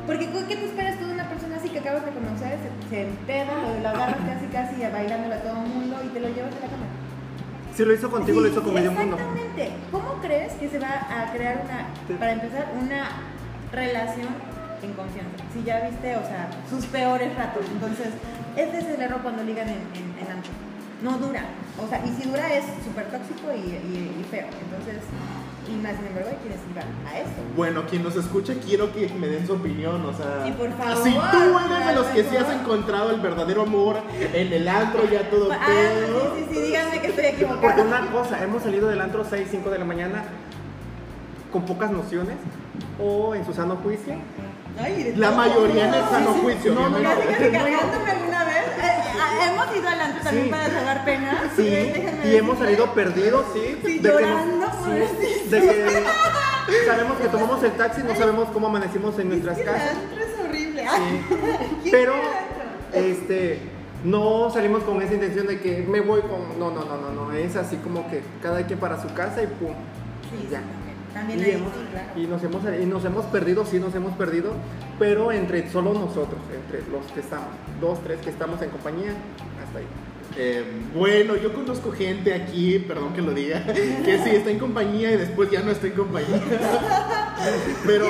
Porque 0.05 0.29
¿qué 0.47 0.55
te 0.55 0.65
esperas 0.65 0.97
tú 0.99 1.05
de 1.05 1.13
una 1.13 1.27
persona 1.27 1.57
así 1.57 1.69
que 1.69 1.79
acabas 1.79 2.05
de 2.05 2.11
conocer? 2.11 2.57
Se, 2.61 2.89
se 2.89 3.01
empeda, 3.07 3.51
lo, 3.59 3.79
lo 3.81 3.89
agarras 3.89 4.19
casi 4.23 4.45
casi 4.47 4.83
a 4.83 4.89
bailándole 4.89 5.35
a 5.35 5.41
todo 5.41 5.63
el 5.63 5.67
mundo 5.67 5.97
y 6.05 6.07
te 6.09 6.19
lo 6.21 6.29
llevas 6.29 6.53
a 6.55 6.59
la 6.63 6.67
cama. 6.71 6.87
Si 7.77 7.85
lo 7.85 7.93
hizo 7.93 8.09
contigo, 8.09 8.41
lo 8.41 8.47
hizo 8.47 8.63
con 8.63 8.73
medio 8.73 8.91
mundo. 8.91 9.15
Exactamente. 9.15 9.69
¿Cómo 9.91 10.13
crees 10.19 10.53
que 10.53 10.67
se 10.67 10.79
va 10.79 11.05
a 11.11 11.31
crear 11.31 11.61
una, 11.63 11.85
Sí. 12.07 12.13
para 12.17 12.31
empezar, 12.31 12.71
una 12.81 13.07
relación 13.71 14.29
en 14.81 14.93
confianza? 14.93 15.37
Si 15.53 15.61
ya 15.63 15.81
viste, 15.87 16.15
o 16.17 16.21
sea, 16.23 16.49
sus 16.71 16.87
peores 16.87 17.35
ratos. 17.37 17.63
Entonces, 17.71 18.07
ese 18.55 18.77
es 18.79 18.85
el 18.85 18.99
error 19.01 19.21
cuando 19.21 19.43
ligan 19.43 19.67
en, 19.69 19.75
en, 19.93 20.25
en 20.25 20.31
antro. 20.31 20.51
No 21.03 21.19
dura. 21.19 21.43
O 21.79 21.87
sea, 21.87 22.01
y 22.03 22.09
si 22.19 22.27
dura 22.27 22.51
es 22.51 22.65
súper 22.83 23.05
tóxico 23.11 23.53
y, 23.53 23.59
y- 23.69 24.17
y 24.21 24.23
feo. 24.31 24.47
Entonces, 24.47 24.97
y 25.69 25.75
más 25.75 25.95
sin 25.97 26.07
embargo 26.07 26.29
hay 26.29 26.37
quienes 26.37 26.59
iban 26.71 26.87
a 27.07 27.19
eso. 27.19 27.29
Bueno, 27.55 27.83
quien 27.89 28.03
nos 28.03 28.15
escucha, 28.15 28.53
quiero 28.65 28.91
que 28.93 29.09
me 29.09 29.27
den 29.27 29.45
su 29.47 29.53
opinión, 29.53 30.05
o 30.05 30.13
sea. 30.13 30.43
Sí, 30.45 30.51
por 30.51 30.71
favor, 30.77 31.03
Si 31.03 31.11
tú 31.13 31.59
eres 31.73 31.87
de 31.87 31.93
los 31.95 32.05
que 32.07 32.23
sí 32.23 32.37
has 32.37 32.49
encontrado 32.53 33.11
el 33.11 33.19
verdadero 33.21 33.63
amor 33.63 33.97
en 34.33 34.53
el 34.53 34.67
antro, 34.67 35.03
ya 35.09 35.29
todo 35.29 35.49
Ah, 35.51 35.59
pedo. 35.65 36.35
sí, 36.35 36.45
sí, 36.49 36.55
sí, 36.55 36.61
díganme 36.61 37.01
que 37.01 37.07
estoy 37.07 37.23
Porque 37.25 37.43
equivocada. 37.43 37.83
una 37.83 38.11
cosa, 38.11 38.43
hemos 38.43 38.63
salido 38.63 38.87
del 38.87 39.01
antro 39.01 39.23
6, 39.29 39.47
5 39.51 39.69
de 39.69 39.79
la 39.79 39.85
mañana 39.85 40.23
con 41.51 41.65
pocas 41.65 41.91
nociones 41.91 42.35
o 43.01 43.35
en 43.35 43.45
su 43.45 43.53
sano 43.53 43.77
juicio. 43.77 44.15
Ay, 44.79 45.13
La 45.17 45.31
mayoría 45.31 45.87
en 45.87 45.93
el 45.95 46.03
sano 46.05 46.33
Sí, 46.33 46.35
sí. 46.35 46.41
juicio, 46.43 46.73
No, 46.75 46.89
no, 46.89 46.97
obviamente. 46.97 47.25
Casi, 47.25 47.37
casi 47.39 47.51
cargándome 47.51 48.11
hemos 49.45 49.75
ido 49.75 49.89
al 49.89 50.01
antro 50.01 50.23
también 50.23 50.45
Sí. 50.45 50.51
para 50.51 50.69
salvar 50.69 51.05
penas. 51.05 51.35
Sí, 51.55 51.63
déjenme 51.69 52.27
y 52.31 52.35
hemos 52.35 52.57
salido 52.59 52.93
perdidos, 52.93 53.45
sí. 53.53 53.77
Sí, 53.85 53.99
de 53.99 54.09
que 54.09 54.15
llorando, 54.15 54.65
sí, 54.65 54.71
pobrecito. 54.83 55.49
de 55.49 55.61
que 55.61 56.85
sabemos 56.85 57.17
que 57.17 57.27
tomamos 57.27 57.63
el 57.63 57.71
taxi, 57.71 58.01
no 58.03 58.15
sabemos 58.15 58.49
cómo 58.49 58.67
amanecimos 58.67 59.17
en 59.19 59.29
nuestras 59.29 59.57
Es 59.57 59.63
que 59.63 59.69
casas. 59.71 59.91
es 60.19 60.39
horrible. 60.45 60.83
Sí. 60.83 61.35
¿Quién 61.83 61.91
Pero, 61.91 62.13
este, 62.93 63.59
no 64.03 64.49
salimos 64.51 64.83
con 64.83 65.01
esa 65.01 65.13
intención 65.13 65.47
de 65.47 65.59
que 65.59 65.85
me 65.87 66.01
voy 66.01 66.21
con. 66.21 66.57
No, 66.59 66.71
no, 66.71 66.85
no, 66.85 66.97
no, 66.97 67.11
no. 67.11 67.31
Es 67.33 67.55
así 67.55 67.77
como 67.77 68.09
que 68.09 68.21
cada 68.41 68.65
quien 68.65 68.79
para 68.79 69.01
su 69.01 69.13
casa 69.13 69.41
y 69.41 69.47
pum. 69.47 69.73
Sí, 70.29 70.47
ya. 70.51 70.61
Sí, 71.21 71.27
también. 71.27 71.39
También 71.39 71.39
Y, 71.39 71.43
ahí, 71.43 71.51
hemos, 71.51 71.73
sí, 71.73 71.79
claro. 71.91 72.07
y 72.15 72.27
nos 72.27 72.43
hemos, 72.43 72.81
y 72.81 72.85
nos 72.85 73.05
hemos 73.05 73.25
perdido, 73.25 73.65
sí 73.65 73.79
nos 73.79 73.95
hemos 73.95 74.13
perdido, 74.17 74.53
pero 74.99 75.31
entre 75.31 75.69
solo 75.69 75.93
nosotros, 75.93 76.39
entre 76.53 76.89
los 76.91 77.05
que 77.11 77.19
estamos, 77.21 77.49
dos, 77.81 77.99
tres 78.03 78.19
que 78.19 78.29
estamos 78.29 78.61
en 78.61 78.69
compañía, 78.69 79.11
hasta 79.63 79.79
ahí. 79.79 79.85
Eh, 80.39 80.63
bueno, 80.93 81.35
yo 81.35 81.51
conozco 81.51 81.91
gente 81.91 82.31
aquí, 82.33 82.77
perdón 82.79 83.13
que 83.13 83.21
lo 83.23 83.33
diga, 83.33 83.65
que 84.05 84.19
sí 84.23 84.29
está 84.29 84.51
en 84.51 84.59
compañía 84.59 85.11
y 85.11 85.17
después 85.17 85.49
ya 85.49 85.61
no 85.61 85.71
está 85.71 85.87
en 85.87 85.93
compañía. 85.93 86.39
Pero, 87.85 88.05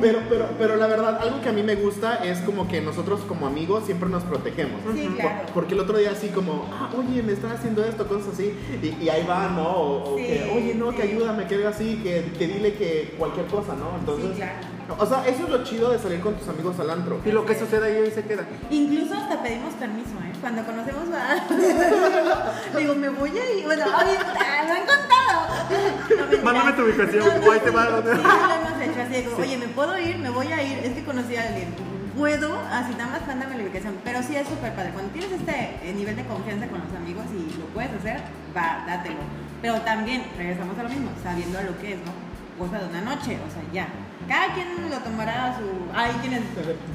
pero, 0.00 0.20
pero, 0.30 0.48
pero 0.56 0.76
la 0.76 0.86
verdad, 0.86 1.18
algo 1.20 1.40
que 1.40 1.48
a 1.48 1.52
mí 1.52 1.64
me 1.64 1.74
gusta 1.74 2.24
es 2.24 2.38
como 2.40 2.68
que 2.68 2.80
nosotros 2.80 3.20
como 3.26 3.48
amigos 3.48 3.84
siempre 3.86 4.08
nos 4.08 4.22
protegemos. 4.22 4.80
Sí, 4.94 5.06
Por- 5.08 5.16
claro. 5.16 5.46
Porque 5.52 5.74
el 5.74 5.80
otro 5.80 5.98
día 5.98 6.12
así 6.12 6.28
como, 6.28 6.70
ah, 6.72 6.88
oye, 6.96 7.22
me 7.24 7.32
están 7.32 7.50
haciendo 7.50 7.84
esto, 7.84 8.06
cosas 8.06 8.34
así, 8.34 8.54
y, 8.80 9.04
y 9.04 9.08
ahí 9.08 9.26
va, 9.28 9.48
¿no? 9.48 9.68
O, 9.68 10.16
que, 10.16 10.48
oye, 10.56 10.74
no, 10.76 10.94
que 10.94 11.02
ayúdame, 11.02 11.46
que 11.48 11.56
algo 11.56 11.68
así, 11.68 12.00
que, 12.04 12.24
que 12.38 12.46
dile 12.46 12.74
que 12.74 13.14
cualquier 13.18 13.46
cosa, 13.46 13.74
¿no? 13.74 13.98
Entonces, 13.98 14.36
claro. 14.36 14.52
O 14.98 15.06
sea, 15.06 15.26
eso 15.26 15.44
es 15.44 15.48
lo 15.48 15.64
chido 15.64 15.90
de 15.90 15.98
salir 15.98 16.20
con 16.20 16.34
tus 16.34 16.48
amigos 16.48 16.78
al 16.80 16.90
antro. 16.90 17.20
Y 17.24 17.30
lo 17.30 17.46
que 17.46 17.54
sucede 17.54 17.86
ahí, 17.86 18.04
ahí 18.04 18.10
se 18.10 18.24
queda. 18.24 18.44
Incluso 18.70 19.14
hasta 19.14 19.42
pedimos 19.42 19.74
permiso, 19.74 20.10
¿eh? 20.22 20.32
Cuando 20.40 20.64
conocemos 20.64 21.08
a... 21.14 22.76
Digo, 22.78 22.94
me 22.94 23.08
voy 23.10 23.30
a 23.30 23.52
ir. 23.52 23.64
Bueno, 23.64 23.84
oye, 23.86 24.18
me 24.18 24.72
han 24.72 24.86
contado. 24.86 26.36
No. 26.36 26.42
Mándame 26.44 26.72
tu 26.72 26.82
ubicación, 26.82 27.28
o 27.46 27.52
ahí 27.52 27.60
te 27.60 27.70
va. 27.70 28.02
Sí, 28.02 28.08
lo 28.08 28.10
hemos 28.10 28.80
hecho 28.82 29.02
así, 29.02 29.22
como, 29.22 29.36
oye, 29.42 29.56
me 29.56 29.68
puedo 29.68 29.98
ir, 29.98 30.18
me 30.18 30.30
voy 30.30 30.52
a 30.52 30.62
ir. 30.62 30.78
Es 30.78 30.92
que 30.94 31.04
conocí 31.04 31.36
a 31.36 31.42
alguien. 31.42 31.68
Puedo, 32.16 32.58
así 32.70 32.92
nada 32.98 33.12
más 33.12 33.26
mándame 33.26 33.56
la 33.56 33.62
ubicación. 33.64 33.94
Pero 34.04 34.22
sí 34.22 34.36
es 34.36 34.46
súper 34.48 34.74
padre. 34.74 34.90
Cuando 34.92 35.12
tienes 35.12 35.32
este 35.32 35.78
eh, 35.82 35.94
nivel 35.94 36.16
de 36.16 36.24
confianza 36.24 36.66
con 36.66 36.80
los 36.80 36.94
amigos 36.94 37.24
y 37.32 37.58
lo 37.58 37.66
puedes 37.66 37.92
hacer, 37.94 38.20
va, 38.54 38.84
dátelo. 38.86 39.20
Pero 39.62 39.80
también, 39.82 40.24
regresamos 40.36 40.76
a 40.78 40.82
lo 40.82 40.88
mismo, 40.88 41.10
sabiendo 41.22 41.58
a 41.58 41.62
lo 41.62 41.78
que 41.78 41.94
es, 41.94 41.98
¿no? 42.00 42.12
Cosa 42.58 42.80
de 42.80 42.88
una 42.88 43.00
noche, 43.00 43.38
o 43.46 43.50
sea, 43.50 43.62
ya. 43.72 43.88
Cada 44.28 44.54
quien 44.54 44.68
lo 44.90 44.96
tomará 44.98 45.50
a 45.52 45.58
su. 45.58 45.64
Hay 45.94 46.12
quienes. 46.20 46.40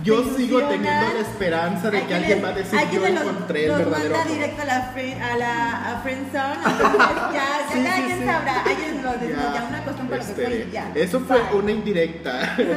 Yo 0.04 0.24
sigo 0.36 0.60
teniendo 0.64 1.14
la 1.14 1.20
esperanza 1.20 1.92
de 1.92 2.02
que 2.06 2.14
alguien 2.16 2.40
quienes- 2.40 2.44
va 2.44 2.50
a 2.50 2.54
decir 2.54 2.80
yo 2.92 3.00
los- 3.02 3.10
encontré 3.10 3.66
el 3.66 3.72
verdadero 3.72 3.92
manda 4.10 4.22
amor". 4.22 4.34
directo 4.34 4.62
a 4.62 4.66
la, 4.66 4.78
a 4.78 5.38
la 5.38 5.92
a 5.92 6.00
friendzone, 6.02 6.56
entonces 6.66 7.00
ya, 7.00 7.34
ya 7.34 7.48
Sí, 7.74 7.84
cada 7.84 7.96
sí, 7.98 8.02
quien 8.04 8.20
sí. 8.20 8.26
sabrá. 8.26 8.64
Hay 8.66 8.76
quienes 8.76 9.04
lo 9.04 9.14
dicen, 9.14 9.36
Ya, 9.38 9.54
ya 9.54 9.66
una 9.70 9.84
costumbre 9.84 10.18
para 10.18 10.26
que 10.26 10.32
este, 10.42 10.46
fue 10.46 10.66
y 10.68 10.72
ya. 10.72 10.92
Eso 10.96 11.20
fue 11.20 11.38
Bye. 11.42 11.60
una 11.60 11.72
indirecta. 11.72 12.56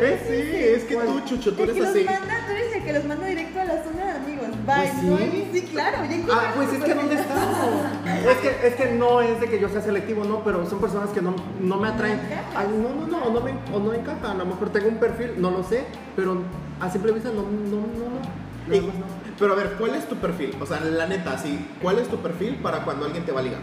¿Eh? 0.00 0.20
sí, 0.28 0.56
es 0.76 0.84
que 0.84 0.94
tú, 0.94 1.20
Chucho, 1.26 1.54
tú 1.54 1.62
eres 1.64 1.74
que 1.76 1.82
así. 1.86 2.04
los 2.04 2.20
manda, 2.20 2.34
tú 2.46 2.52
eres 2.52 2.72
el 2.76 2.84
que 2.84 2.92
los 2.92 3.04
manda 3.04 3.26
directo 3.26 3.60
a 3.60 3.64
la 3.64 3.82
zona 3.82 4.04
de 4.04 4.10
amigos. 4.12 4.48
Bye. 4.64 4.76
Pues 4.76 4.90
sí. 5.00 5.06
¿no? 5.06 5.18
sí, 5.52 5.62
claro. 5.72 5.98
ya 6.04 6.34
Ah, 6.34 6.52
pues 6.54 6.72
es 6.72 6.84
que 6.84 6.94
¿dónde 6.94 7.14
estamos? 7.16 7.84
Es 8.26 8.36
que, 8.38 8.66
es 8.68 8.74
que 8.74 8.92
no 8.92 9.20
es 9.20 9.40
de 9.40 9.48
que 9.48 9.58
yo 9.60 9.68
sea 9.68 9.80
selectivo, 9.82 10.24
no, 10.24 10.42
pero 10.44 10.64
son 10.68 10.80
personas 10.80 11.10
que 11.10 11.20
no, 11.22 11.34
no 11.60 11.76
me 11.76 11.88
atraen. 11.88 12.20
Ay, 12.56 12.66
no, 12.80 12.88
no, 12.94 13.06
no, 13.06 13.24
o 13.26 13.30
no, 13.32 13.40
me, 13.40 13.52
o 13.74 13.78
no 13.78 13.92
encaja. 13.92 14.30
A 14.30 14.34
lo 14.34 14.44
mejor 14.46 14.70
tengo 14.70 14.88
un 14.88 14.96
perfil, 14.96 15.34
no 15.38 15.50
lo 15.50 15.62
sé, 15.62 15.84
pero 16.16 16.38
a 16.80 16.90
simple 16.90 17.12
vista 17.12 17.30
no, 17.30 17.42
no, 17.42 17.48
no, 17.76 18.10
no. 18.10 18.74
Y- 18.74 18.80
Nada 18.80 18.92
más 18.92 18.96
no. 18.96 19.04
pero 19.38 19.52
a 19.52 19.56
ver, 19.56 19.72
¿cuál 19.78 19.94
es 19.94 20.06
tu 20.08 20.16
perfil? 20.16 20.54
O 20.60 20.66
sea, 20.66 20.80
la 20.80 21.06
neta, 21.06 21.38
sí, 21.38 21.68
¿cuál 21.82 21.98
es 21.98 22.08
tu 22.08 22.18
perfil 22.18 22.56
para 22.56 22.84
cuando 22.84 23.04
alguien 23.06 23.24
te 23.24 23.32
va 23.32 23.40
a 23.40 23.42
ligar? 23.42 23.60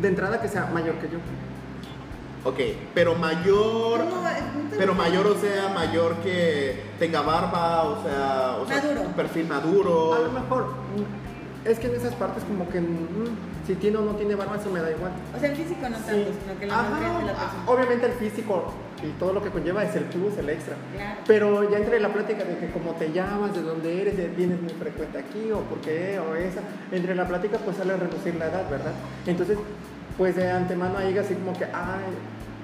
De 0.00 0.08
entrada 0.08 0.40
que 0.40 0.48
sea 0.48 0.66
mayor 0.66 0.94
que 0.96 1.08
yo. 1.08 1.18
Ok, 2.44 2.58
pero 2.94 3.14
mayor. 3.16 4.00
Pero 4.76 4.94
mayor, 4.94 5.26
o 5.26 5.34
sea, 5.34 5.70
mayor 5.74 6.14
que 6.16 6.82
tenga 6.98 7.20
barba, 7.22 7.82
o 7.82 8.02
sea, 8.04 8.56
o 8.62 8.66
sea 8.66 8.76
Maduro. 8.76 9.00
un 9.02 9.12
perfil 9.14 9.46
maduro. 9.48 10.14
A 10.14 10.18
lo 10.20 10.30
mejor, 10.32 10.68
es 11.68 11.78
que 11.78 11.86
en 11.88 11.94
esas 11.94 12.14
partes 12.14 12.42
como 12.44 12.68
que 12.68 12.80
mm, 12.80 13.66
si 13.66 13.74
tiene 13.74 13.98
o 13.98 14.02
no 14.02 14.12
tiene 14.12 14.34
barba, 14.34 14.56
eso 14.56 14.70
me 14.70 14.80
da 14.80 14.90
igual. 14.90 15.12
O 15.36 15.38
sea, 15.38 15.50
en 15.50 15.56
físico 15.56 15.80
no 15.88 15.96
tanto, 15.96 16.10
Sí. 16.12 16.38
sino 16.42 16.58
que 16.58 16.66
la 16.66 16.80
Ajá, 16.80 16.98
de 17.18 17.24
la 17.26 17.32
persona. 17.32 17.62
Obviamente 17.66 18.06
el 18.06 18.12
físico 18.12 18.72
y 19.02 19.08
todo 19.18 19.32
lo 19.32 19.42
que 19.42 19.50
conlleva 19.50 19.84
es 19.84 19.94
el 19.94 20.04
plus, 20.04 20.36
el 20.38 20.48
extra. 20.50 20.74
Claro. 20.94 21.20
Pero 21.26 21.70
ya 21.70 21.78
entre 21.78 22.00
la 22.00 22.08
plática 22.08 22.44
de 22.44 22.56
que 22.58 22.70
cómo 22.70 22.92
te 22.92 23.12
llamas, 23.12 23.54
de 23.54 23.62
dónde 23.62 24.00
eres, 24.02 24.16
de 24.16 24.28
vienes 24.28 24.60
muy 24.60 24.72
frecuente 24.72 25.18
aquí 25.18 25.52
o 25.52 25.60
por 25.60 25.78
qué 25.80 26.18
o 26.18 26.34
esa, 26.34 26.60
entre 26.90 27.14
la 27.14 27.26
plática 27.28 27.58
pues 27.58 27.76
sale 27.76 27.92
a 27.92 27.96
reducir 27.96 28.34
la 28.36 28.46
edad, 28.46 28.68
¿verdad? 28.70 28.92
Entonces, 29.26 29.58
pues 30.16 30.34
de 30.36 30.50
antemano 30.50 30.98
ahí 30.98 31.16
así 31.18 31.34
como 31.34 31.52
que, 31.56 31.64
ay, 31.66 32.02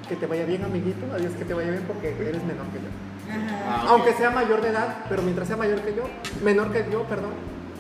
que 0.09 0.17
te 0.17 0.27
vaya 0.27 0.45
bien 0.45 0.65
amiguito, 0.65 1.07
adiós 1.15 1.33
que 1.39 1.45
te 1.45 1.55
vaya 1.55 1.71
bien 1.71 1.85
porque 1.87 2.09
eres 2.09 2.43
menor 2.45 2.67
que 2.73 2.79
yo. 2.81 2.89
Ajá. 3.31 3.65
Ah, 3.69 3.85
ok. 3.85 3.91
Aunque 3.91 4.13
sea 4.15 4.31
mayor 4.31 4.61
de 4.61 4.69
edad, 4.71 4.97
pero 5.09 5.23
mientras 5.23 5.47
sea 5.49 5.57
mayor 5.57 5.81
que 5.81 5.95
yo, 5.95 6.03
menor 6.43 6.73
que 6.73 6.85
yo, 6.91 7.05
perdón, 7.05 7.31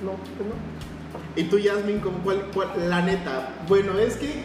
no, 0.02 0.12
pues 0.12 0.48
no. 0.48 0.93
Y 1.36 1.44
tú, 1.44 1.58
Yasmin, 1.58 2.00
¿cómo 2.00 2.18
cuál, 2.18 2.46
cuál- 2.54 2.88
la 2.88 3.00
neta? 3.02 3.48
Bueno, 3.68 3.98
es 3.98 4.16
que. 4.16 4.44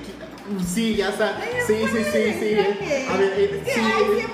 Sí, 0.67 0.95
ya 0.95 1.09
está. 1.09 1.37
Ay, 1.37 1.49
Sí, 1.67 1.75
sí, 1.91 1.97
sí, 2.11 2.33
sí. 2.39 2.55
mensaje. 2.55 3.07
A 3.07 3.17
ver, 3.17 3.33
eh, 3.37 3.63
sí. 3.63 3.71
ahí 3.79 4.03
sí 4.15 4.25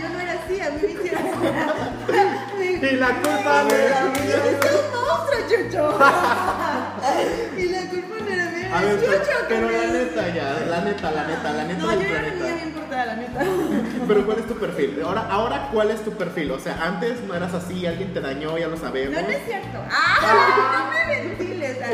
yo 0.00 0.08
no 0.10 0.20
era 0.20 0.32
así, 0.44 0.60
a 0.60 0.70
mí 0.70 0.80
me 0.82 0.92
hicieron. 0.92 1.24
Y 2.84 2.96
la 2.96 3.08
culpa 3.08 3.66
era 3.70 4.04
mía. 4.04 4.36
¡Es 4.46 4.70
un 4.70 4.86
monstruo, 4.92 5.40
Chucho! 5.48 5.98
y 7.58 7.68
la 7.70 7.80
culpa 7.88 8.13
A 8.74 8.80
ver, 8.80 8.98
pero, 9.00 9.20
pero 9.48 9.70
la 9.70 9.86
neta 9.86 10.28
ya, 10.34 10.66
la 10.68 10.80
neta, 10.80 11.10
la 11.10 11.24
neta, 11.26 11.52
la 11.52 11.64
neta 11.64 11.80
No, 11.80 11.88
del 11.90 11.98
yo 12.00 12.04
niña 12.06 12.20
planeta. 12.20 12.54
bien 12.54 12.72
portada, 12.72 13.06
la 13.06 13.16
neta. 13.16 13.40
Pero 14.08 14.26
¿cuál 14.26 14.38
es 14.38 14.46
tu 14.46 14.54
perfil? 14.58 15.00
Ahora, 15.02 15.26
ahora 15.30 15.68
¿cuál 15.72 15.90
es 15.90 16.04
tu 16.04 16.12
perfil? 16.12 16.50
O 16.50 16.58
sea, 16.58 16.76
antes 16.82 17.20
no 17.22 17.34
eras 17.34 17.54
así, 17.54 17.86
alguien 17.86 18.12
te 18.12 18.20
dañó, 18.20 18.58
ya 18.58 18.68
lo 18.68 18.76
sabemos. 18.76 19.14
No, 19.14 19.22
no 19.22 19.28
es 19.28 19.44
cierto. 19.46 19.78
¡Ah! 19.90 20.82
No 20.84 20.90
me 20.92 21.20
ventiles. 21.28 21.78
ah. 21.82 21.88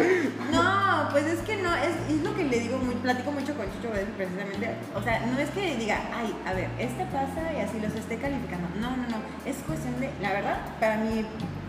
No, 1.05 1.09
pues 1.11 1.27
es 1.27 1.39
que 1.41 1.57
no, 1.63 1.73
es, 1.77 1.91
es 2.09 2.23
lo 2.25 2.35
que 2.35 2.45
le 2.45 2.59
digo, 2.61 2.79
muy, 2.79 2.95
platico 2.97 3.31
mucho 3.31 3.55
con 3.55 3.67
Chucho 3.75 3.91
Vélez, 3.93 4.09
precisamente. 4.17 4.75
O 4.95 5.03
sea, 5.03 5.21
no 5.27 5.39
es 5.39 5.51
que 5.51 5.77
diga, 5.77 6.01
ay, 6.15 6.35
a 6.47 6.53
ver, 6.55 6.69
este 6.79 7.05
pasa 7.07 7.53
y 7.57 7.61
así 7.61 7.79
los 7.81 7.95
esté 7.95 8.17
calificando. 8.19 8.69
No, 8.81 8.91
no, 8.97 9.03
no. 9.09 9.17
Es 9.47 9.57
cuestión 9.67 10.01
de, 10.01 10.11
la 10.21 10.33
verdad, 10.33 10.59
para 10.81 10.97
mí, 10.97 11.25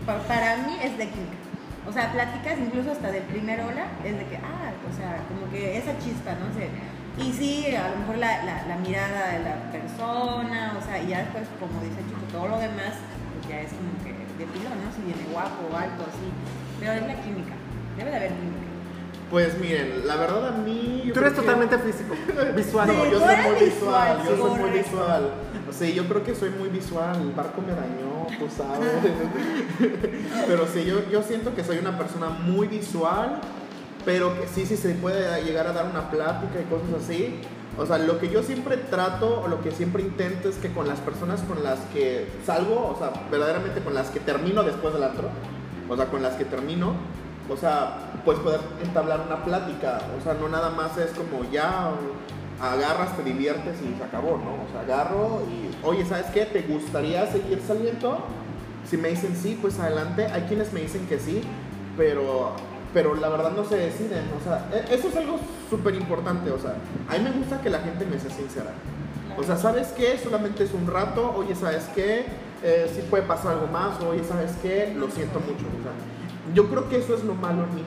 pa- 0.06 0.18
para 0.26 0.56
mí 0.58 0.76
es 0.82 0.96
de 0.98 1.08
química. 1.08 1.36
O 1.86 1.92
sea, 1.92 2.12
pláticas 2.12 2.58
incluso 2.58 2.92
hasta 2.92 3.10
del 3.10 3.24
primer 3.24 3.60
hola, 3.60 3.86
es 4.04 4.16
de 4.16 4.24
que, 4.26 4.36
ah, 4.36 4.70
o 4.88 4.96
sea, 4.96 5.18
como 5.28 5.50
que 5.50 5.78
esa 5.78 5.98
chispa, 5.98 6.32
¿no? 6.34 6.52
sé 6.54 6.70
y 7.18 7.30
sí, 7.30 7.66
a 7.76 7.90
lo 7.90 7.96
mejor 7.98 8.16
la, 8.18 8.42
la, 8.44 8.66
la 8.66 8.76
mirada 8.76 9.32
de 9.32 9.44
la 9.44 9.70
persona, 9.70 10.74
o 10.78 10.82
sea, 10.82 11.02
y 11.02 11.08
ya 11.08 11.18
después, 11.18 11.44
como 11.60 11.82
dice 11.82 12.00
Chucho, 12.08 12.24
todo 12.32 12.48
lo 12.48 12.58
demás, 12.58 12.96
pues 13.36 13.52
ya 13.52 13.60
es 13.60 13.72
como 13.76 13.92
que 14.00 14.16
de 14.16 14.46
pilón, 14.48 14.80
¿no? 14.80 14.88
Si 14.96 15.02
viene 15.04 15.28
guapo 15.30 15.68
o 15.70 15.76
alto, 15.76 16.08
así. 16.08 16.32
Pero 16.80 16.92
es 16.92 17.02
la 17.02 17.14
química, 17.20 17.52
debe 17.98 18.10
de 18.10 18.16
haber 18.16 18.32
química. 18.32 18.71
Pues 19.32 19.58
miren, 19.58 20.06
la 20.06 20.16
verdad 20.16 20.48
a 20.48 20.50
mí. 20.58 21.10
Tú 21.14 21.20
eres 21.20 21.32
que- 21.32 21.40
totalmente 21.40 21.78
físico, 21.78 22.14
visual. 22.54 22.86
No, 22.86 23.06
yo 23.06 23.18
soy 23.18 23.36
muy 23.36 23.64
visual, 23.64 24.18
visual, 24.18 24.28
yo 24.28 24.36
soy 24.36 24.60
muy 24.60 24.70
visual. 24.70 25.30
O 25.70 25.72
sea, 25.72 25.88
yo 25.88 26.04
creo 26.04 26.22
que 26.22 26.34
soy 26.34 26.50
muy 26.50 26.68
visual, 26.68 27.16
el 27.18 27.30
barco 27.30 27.62
me 27.62 27.72
dañó, 27.72 28.26
tú 28.38 28.46
sabes. 28.54 28.90
pero 30.46 30.66
sí, 30.66 30.84
yo, 30.84 31.08
yo 31.10 31.22
siento 31.22 31.54
que 31.54 31.64
soy 31.64 31.78
una 31.78 31.96
persona 31.96 32.28
muy 32.28 32.66
visual, 32.66 33.40
pero 34.04 34.38
que 34.38 34.46
sí, 34.48 34.66
sí 34.66 34.76
se 34.76 34.90
puede 34.96 35.42
llegar 35.42 35.66
a 35.66 35.72
dar 35.72 35.86
una 35.86 36.10
plática 36.10 36.60
y 36.60 36.64
cosas 36.64 37.02
así. 37.02 37.40
O 37.78 37.86
sea, 37.86 37.96
lo 37.96 38.18
que 38.18 38.28
yo 38.28 38.42
siempre 38.42 38.76
trato 38.76 39.40
o 39.40 39.48
lo 39.48 39.62
que 39.62 39.70
siempre 39.70 40.02
intento 40.02 40.50
es 40.50 40.56
que 40.56 40.70
con 40.74 40.86
las 40.86 41.00
personas 41.00 41.40
con 41.40 41.64
las 41.64 41.78
que 41.94 42.26
salgo, 42.44 42.94
o 42.94 42.98
sea, 42.98 43.12
verdaderamente 43.30 43.80
con 43.80 43.94
las 43.94 44.10
que 44.10 44.20
termino 44.20 44.62
después 44.62 44.92
del 44.92 45.04
antro, 45.04 45.30
o 45.88 45.96
sea, 45.96 46.04
con 46.04 46.22
las 46.22 46.34
que 46.34 46.44
termino, 46.44 46.92
o 47.48 47.56
sea, 47.56 48.11
pues 48.24 48.38
poder 48.38 48.60
entablar 48.82 49.20
una 49.26 49.44
plática, 49.44 50.00
o 50.18 50.22
sea, 50.22 50.34
no 50.34 50.48
nada 50.48 50.70
más 50.70 50.96
es 50.98 51.10
como 51.10 51.50
ya 51.50 51.90
agarras, 52.60 53.16
te 53.16 53.24
diviertes 53.24 53.78
y 53.82 53.96
se 53.96 54.04
acabó, 54.04 54.38
¿no? 54.38 54.62
O 54.64 54.68
sea, 54.70 54.82
agarro 54.82 55.42
y, 55.50 55.84
oye, 55.84 56.04
¿sabes 56.04 56.26
qué? 56.26 56.44
¿Te 56.46 56.62
gustaría 56.62 57.26
seguir 57.26 57.60
saliendo? 57.66 58.18
Si 58.88 58.96
me 58.96 59.08
dicen 59.08 59.34
sí, 59.36 59.58
pues 59.60 59.78
adelante. 59.80 60.26
Hay 60.26 60.42
quienes 60.42 60.72
me 60.72 60.80
dicen 60.80 61.06
que 61.08 61.18
sí, 61.18 61.42
pero, 61.96 62.52
pero 62.94 63.14
la 63.14 63.28
verdad 63.28 63.52
no 63.56 63.64
se 63.64 63.76
deciden, 63.76 64.24
o 64.40 64.44
sea, 64.44 64.66
e- 64.72 64.94
eso 64.94 65.08
es 65.08 65.16
algo 65.16 65.38
súper 65.70 65.94
importante, 65.94 66.50
o 66.50 66.58
sea, 66.58 66.76
a 67.08 67.18
mí 67.18 67.24
me 67.24 67.32
gusta 67.32 67.60
que 67.60 67.70
la 67.70 67.80
gente 67.80 68.04
me 68.06 68.18
sea 68.20 68.30
sincera. 68.30 68.70
O 69.36 69.42
sea, 69.42 69.56
¿sabes 69.56 69.88
qué? 69.96 70.18
Solamente 70.22 70.62
es 70.64 70.72
un 70.74 70.86
rato, 70.86 71.32
oye, 71.36 71.54
¿sabes 71.54 71.88
qué? 71.94 72.26
Eh, 72.62 73.04
puede 73.10 73.22
pasar 73.24 73.52
algo 73.52 73.66
más, 73.66 73.98
oye, 74.02 74.22
¿sabes 74.22 74.52
qué? 74.62 74.92
Lo 74.96 75.10
siento 75.10 75.40
mucho, 75.40 75.64
o 75.66 75.82
sea, 75.82 76.54
yo 76.54 76.68
creo 76.68 76.88
que 76.88 76.98
eso 76.98 77.14
es 77.14 77.24
lo 77.24 77.34
malo 77.34 77.64
en 77.64 77.74
mí. 77.76 77.82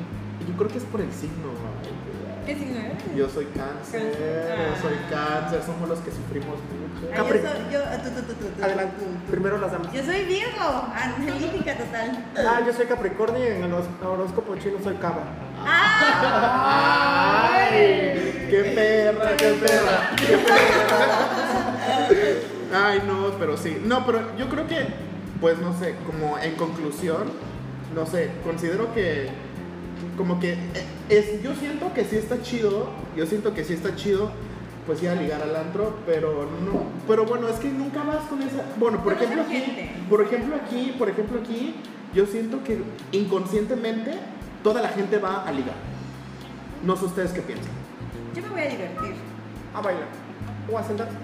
Yo 0.48 0.56
creo 0.58 0.70
que 0.70 0.78
es 0.78 0.84
por 0.86 1.02
el 1.02 1.12
signo. 1.12 1.50
ay, 1.84 1.90
¿Qué 2.46 2.56
signo 2.56 2.80
eres? 2.80 3.16
Yo 3.16 3.28
soy 3.30 3.46
cáncer, 3.46 4.14
yo 4.14 4.76
soy 4.82 4.98
cáncer, 5.10 5.64
somos 5.66 5.90
los 5.90 6.00
que 6.00 6.12
sufrimos 6.12 6.58
mucho. 6.60 7.10
Capri. 7.16 7.40
yo 7.40 7.50
soy, 7.50 7.60
yo, 7.72 7.80
tú, 8.04 8.10
tú, 8.10 8.22
tú, 8.22 8.34
tú, 8.34 8.46
tú, 8.56 8.64
Adelante, 8.64 9.04
primero 9.32 9.58
las 9.58 9.72
damas. 9.72 9.92
Yo 9.92 10.04
soy 10.04 10.26
Virgo, 10.26 10.88
analítica 10.94 11.78
total. 11.78 12.26
Ah, 12.38 12.62
yo 12.66 12.74
soy 12.74 12.86
Capricornio 12.86 13.44
y 13.44 13.48
en 13.48 13.64
el 13.64 13.74
horóscopo 13.74 14.56
chino 14.58 14.78
soy 14.84 14.96
Cabra. 14.96 15.24
¡Ay! 17.28 17.68
¡Qué 18.50 18.74
perra, 18.76 19.36
qué 19.38 19.54
perra! 19.54 20.12
¡Qué 20.16 20.38
perra! 20.38 21.46
Ay, 22.74 23.02
no, 23.08 23.32
pero 23.40 23.58
sí. 23.58 23.82
No, 23.84 24.06
pero 24.06 24.36
yo 24.38 24.50
creo 24.50 24.68
que, 24.68 24.86
pues 25.42 25.58
no 25.60 25.78
sé, 25.78 25.96
como 26.06 26.38
en 26.38 26.56
conclusión, 26.56 27.32
no 27.94 28.06
sé, 28.06 28.32
considero 28.44 28.94
que, 28.94 29.30
como 30.18 30.40
que, 30.40 30.58
es, 31.10 31.42
yo 31.42 31.56
siento 31.56 31.94
que 31.94 32.04
sí 32.06 32.16
está 32.18 32.42
chido, 32.42 32.90
yo 33.16 33.26
siento 33.26 33.54
que 33.54 33.64
sí 33.64 33.74
está 33.74 33.96
chido, 33.96 34.32
pues 34.86 35.02
ir 35.02 35.10
a 35.10 35.16
ligar 35.16 35.42
al 35.42 35.56
antro, 35.56 35.96
pero 36.06 36.48
no, 36.64 36.84
pero 37.08 37.26
bueno, 37.26 37.48
es 37.48 37.56
que 37.56 37.70
nunca 37.70 38.04
vas 38.04 38.26
con 38.28 38.42
esa, 38.42 38.64
bueno, 38.78 39.04
por 39.04 39.14
ejemplo 39.14 39.42
aquí, 39.42 39.64
por 40.10 40.22
ejemplo 40.22 40.56
aquí, 40.56 40.96
por 40.98 41.10
ejemplo 41.10 41.40
aquí, 41.40 41.76
yo 42.14 42.26
siento 42.26 42.64
que 42.64 42.82
inconscientemente 43.12 44.14
toda 44.64 44.82
la 44.82 44.90
gente 44.90 45.18
va 45.18 45.44
a 45.44 45.52
ligar. 45.52 45.76
No 46.84 46.96
sé 46.96 47.06
ustedes 47.06 47.32
qué 47.32 47.42
piensan. 47.42 47.72
Yo 48.36 48.42
me 48.44 48.50
voy 48.50 48.62
a 48.62 48.70
divertir. 48.70 49.16
A 49.74 49.82
bailar. 49.82 50.08
O 50.72 50.78
a 50.78 50.84
sentarse. 50.84 51.16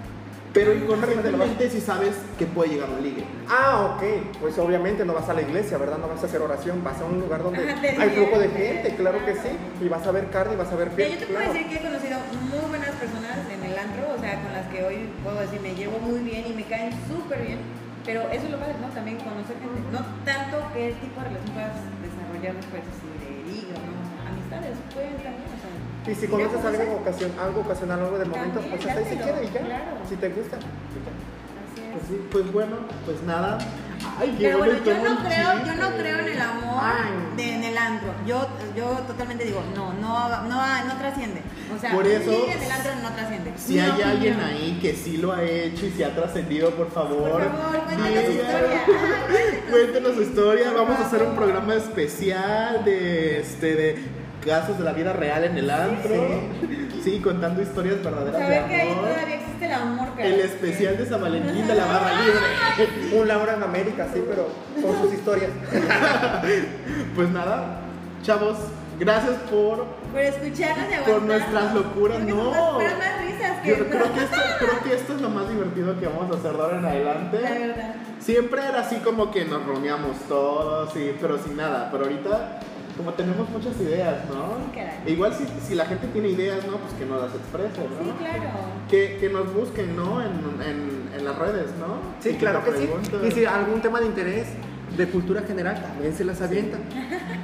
Pero 0.52 0.74
inconscientemente 0.74 1.70
si 1.70 1.80
sabes 1.80 2.14
que 2.38 2.44
puede 2.44 2.74
llegar 2.74 2.90
un 2.90 3.02
ligue. 3.02 3.24
Ah, 3.48 3.96
ok. 3.96 4.36
Pues 4.40 4.58
obviamente 4.58 5.04
no 5.04 5.14
vas 5.14 5.28
a 5.28 5.34
la 5.34 5.40
iglesia, 5.40 5.78
¿verdad? 5.78 5.96
No 5.96 6.08
vas 6.08 6.22
a 6.22 6.26
hacer 6.26 6.42
oración, 6.42 6.84
vas 6.84 7.00
a 7.00 7.04
un 7.04 7.20
lugar 7.20 7.42
donde 7.42 7.70
Ajá, 7.72 7.80
hay 7.80 8.10
flujo 8.10 8.38
de 8.38 8.48
gente, 8.48 8.94
claro 8.96 9.24
que 9.24 9.32
sí. 9.34 9.48
Y 9.80 9.88
vas 9.88 10.06
a 10.06 10.12
ver 10.12 10.28
carne 10.28 10.54
y 10.54 10.56
vas 10.56 10.70
a 10.70 10.76
ver 10.76 10.90
piel. 10.90 11.12
yo 11.12 11.18
te 11.18 11.26
puedo 11.26 11.38
claro. 11.38 11.52
decir 11.54 11.68
que 11.68 11.76
he 11.76 11.80
conocido 11.80 12.18
muy 12.50 12.68
buenas 12.68 12.90
personas 13.00 13.38
en 13.48 13.64
el 13.64 13.78
antro, 13.78 14.12
o 14.14 14.20
sea, 14.20 14.42
con 14.42 14.52
las 14.52 14.66
que 14.68 14.84
hoy 14.84 15.08
puedo 15.24 15.40
decir 15.40 15.60
me 15.60 15.74
llevo 15.74 15.98
muy 15.98 16.20
bien 16.20 16.44
y 16.46 16.52
me 16.52 16.64
caen 16.64 16.92
súper 17.08 17.40
bien. 17.40 17.58
Pero 18.04 18.20
eso 18.28 18.44
es 18.44 18.50
lo 18.50 18.58
padre, 18.58 18.74
¿no? 18.82 18.88
También 18.88 19.16
conocer 19.18 19.56
gente. 19.56 19.80
No 19.88 20.04
tanto 20.26 20.58
qué 20.74 20.92
tipo 21.00 21.16
de 21.22 21.32
relación 21.32 21.54
puedas 21.54 21.80
desarrollar 22.02 22.54
después, 22.60 22.82
si 22.98 23.08
de 23.24 23.30
liga 23.48 23.72
o 23.78 23.84
no. 23.88 24.04
Amistades 24.28 24.76
pueden 24.92 25.16
también, 25.22 25.48
o 25.48 25.56
sea. 25.56 25.71
Y 26.06 26.14
si 26.14 26.26
conoces 26.26 26.64
algo, 26.64 26.96
ocasión, 26.96 27.30
algo 27.40 27.60
ocasional, 27.60 28.00
algo 28.00 28.18
del 28.18 28.28
momento, 28.28 28.58
También, 28.60 28.78
pues 28.78 28.86
hasta 28.86 29.00
ahí 29.00 29.06
se 29.08 29.16
queda 29.18 29.42
y 29.42 29.46
ya. 29.52 29.60
claro. 29.60 29.84
Si 30.08 30.16
te 30.16 30.28
gusta. 30.30 30.56
Así 30.56 31.80
es. 31.80 31.92
Pues 31.92 32.02
sí, 32.08 32.26
pues 32.32 32.52
bueno, 32.52 32.76
pues 33.04 33.22
nada. 33.22 33.58
Ay, 34.18 34.34
Pero 34.36 34.58
bueno, 34.58 34.74
yo 34.84 34.94
no 34.98 35.24
creo, 35.24 35.64
yo 35.64 35.74
no 35.76 35.96
creo 35.96 36.18
en 36.18 36.28
el 36.28 36.40
amor 36.40 36.82
de, 37.36 37.54
en 37.54 37.64
el 37.64 37.78
antro. 37.78 38.12
Yo, 38.26 38.48
yo 38.76 38.84
totalmente 39.06 39.44
digo, 39.44 39.62
no, 39.76 39.92
no, 39.94 40.28
no, 40.48 40.84
no 40.84 40.98
trasciende. 40.98 41.40
O 41.74 41.78
sea, 41.80 41.92
Por 41.92 42.06
eso, 42.06 42.30
ligue 42.30 42.52
en 42.52 42.62
el 42.62 42.70
antro 42.72 42.92
no 43.00 43.12
trasciende. 43.12 43.52
Si 43.56 43.78
hay 43.78 44.02
alguien 44.02 44.40
ahí 44.40 44.78
que 44.82 44.94
sí 44.94 45.18
lo 45.18 45.32
ha 45.32 45.42
hecho 45.44 45.86
y 45.86 45.90
se 45.92 46.04
ha 46.04 46.14
trascendido, 46.14 46.70
por 46.70 46.90
favor, 46.90 47.30
Por 47.30 47.42
favor, 47.42 47.80
cuéntanos 47.84 48.24
su 48.24 48.32
historia. 48.32 48.80
Ah, 48.82 49.26
cuéntanos. 49.28 49.70
Cuéntenos 49.70 50.14
su 50.16 50.22
historia. 50.22 50.72
Vamos 50.72 50.98
a 50.98 51.06
hacer 51.06 51.22
un 51.22 51.36
programa 51.36 51.74
especial 51.74 52.84
de 52.84 53.40
este 53.40 53.76
de 53.76 54.21
casos 54.44 54.78
de 54.78 54.84
la 54.84 54.92
vida 54.92 55.12
real 55.12 55.44
en 55.44 55.56
el 55.58 55.70
antro. 55.70 56.14
Sí, 57.02 57.20
contando 57.20 57.60
historias 57.62 58.02
verdaderas 58.02 58.32
de 58.34 58.40
Saber 58.40 58.68
que 58.68 58.74
ahí 58.74 58.94
todavía 58.94 59.34
existe 59.34 59.64
el 59.66 59.72
amor, 59.72 60.08
cara. 60.10 60.24
El 60.24 60.40
especial 60.40 60.96
de 60.98 61.06
San 61.06 61.20
Valentín 61.20 61.66
de 61.66 61.74
la 61.74 61.84
barra 61.86 62.10
libre. 62.22 63.18
Un 63.18 63.28
Laura 63.28 63.54
en 63.54 63.62
América, 63.62 64.06
sí, 64.12 64.22
pero 64.28 64.48
con 64.80 65.02
sus 65.02 65.12
historias. 65.14 65.50
Pues 67.14 67.28
nada, 67.30 67.80
chavos, 68.22 68.56
gracias 68.98 69.34
por 69.50 69.84
Por 70.12 70.20
escucharnos 70.20 70.86
y 70.90 71.10
por 71.10 71.22
nuestras 71.22 71.74
locuras, 71.74 72.18
Porque 72.18 72.32
no. 72.32 72.50
más 72.50 73.20
risas 73.22 73.60
que. 73.62 73.68
Yo 73.70 73.86
creo 73.88 74.12
que, 74.14 74.20
esto, 74.24 74.36
creo 74.58 74.82
que 74.82 74.94
esto 74.94 75.14
es 75.14 75.20
lo 75.20 75.28
más 75.28 75.48
divertido 75.48 75.98
que 76.00 76.06
vamos 76.06 76.34
a 76.34 76.38
hacer 76.38 76.52
de 76.52 76.62
ahora 76.62 76.78
en 76.78 76.84
adelante. 76.86 77.40
La 77.40 77.50
verdad. 77.50 77.94
Siempre 78.18 78.62
era 78.66 78.80
así 78.80 78.96
como 78.96 79.30
que 79.30 79.44
nos 79.44 79.64
reuníamos 79.66 80.16
todos, 80.28 80.96
y, 80.96 81.14
pero 81.20 81.36
sin 81.38 81.56
nada. 81.56 81.88
Pero 81.90 82.04
ahorita, 82.04 82.60
como 82.96 83.12
tenemos 83.14 83.48
muchas 83.50 83.80
ideas, 83.80 84.24
¿no? 84.28 84.56
Sí, 84.56 84.70
caray. 84.74 85.12
Igual 85.12 85.34
si, 85.34 85.44
si 85.66 85.74
la 85.74 85.86
gente 85.86 86.06
tiene 86.08 86.28
ideas, 86.28 86.66
¿no? 86.66 86.76
Pues 86.76 86.92
que 86.94 87.04
nos 87.06 87.22
las 87.22 87.34
exprese, 87.34 87.88
¿no? 87.88 88.04
Sí, 88.04 88.10
claro. 88.18 88.42
Que, 88.90 89.16
que 89.20 89.28
nos 89.28 89.52
busquen, 89.54 89.96
¿no? 89.96 90.20
En, 90.22 90.30
en, 90.62 91.10
en 91.18 91.24
las 91.24 91.38
redes, 91.38 91.66
¿no? 91.78 91.96
Sí, 92.20 92.30
Y 92.30 92.34
claro 92.34 92.60
nos 92.64 92.68
que 92.74 92.80
sí. 92.80 93.26
Y 93.26 93.30
si 93.30 93.44
algún 93.44 93.80
tema 93.80 94.00
de 94.00 94.06
interés 94.06 94.48
de 94.96 95.06
cultura 95.08 95.42
general, 95.42 95.80
también 95.80 96.14
se 96.14 96.24
las 96.24 96.40
avientan. 96.42 96.80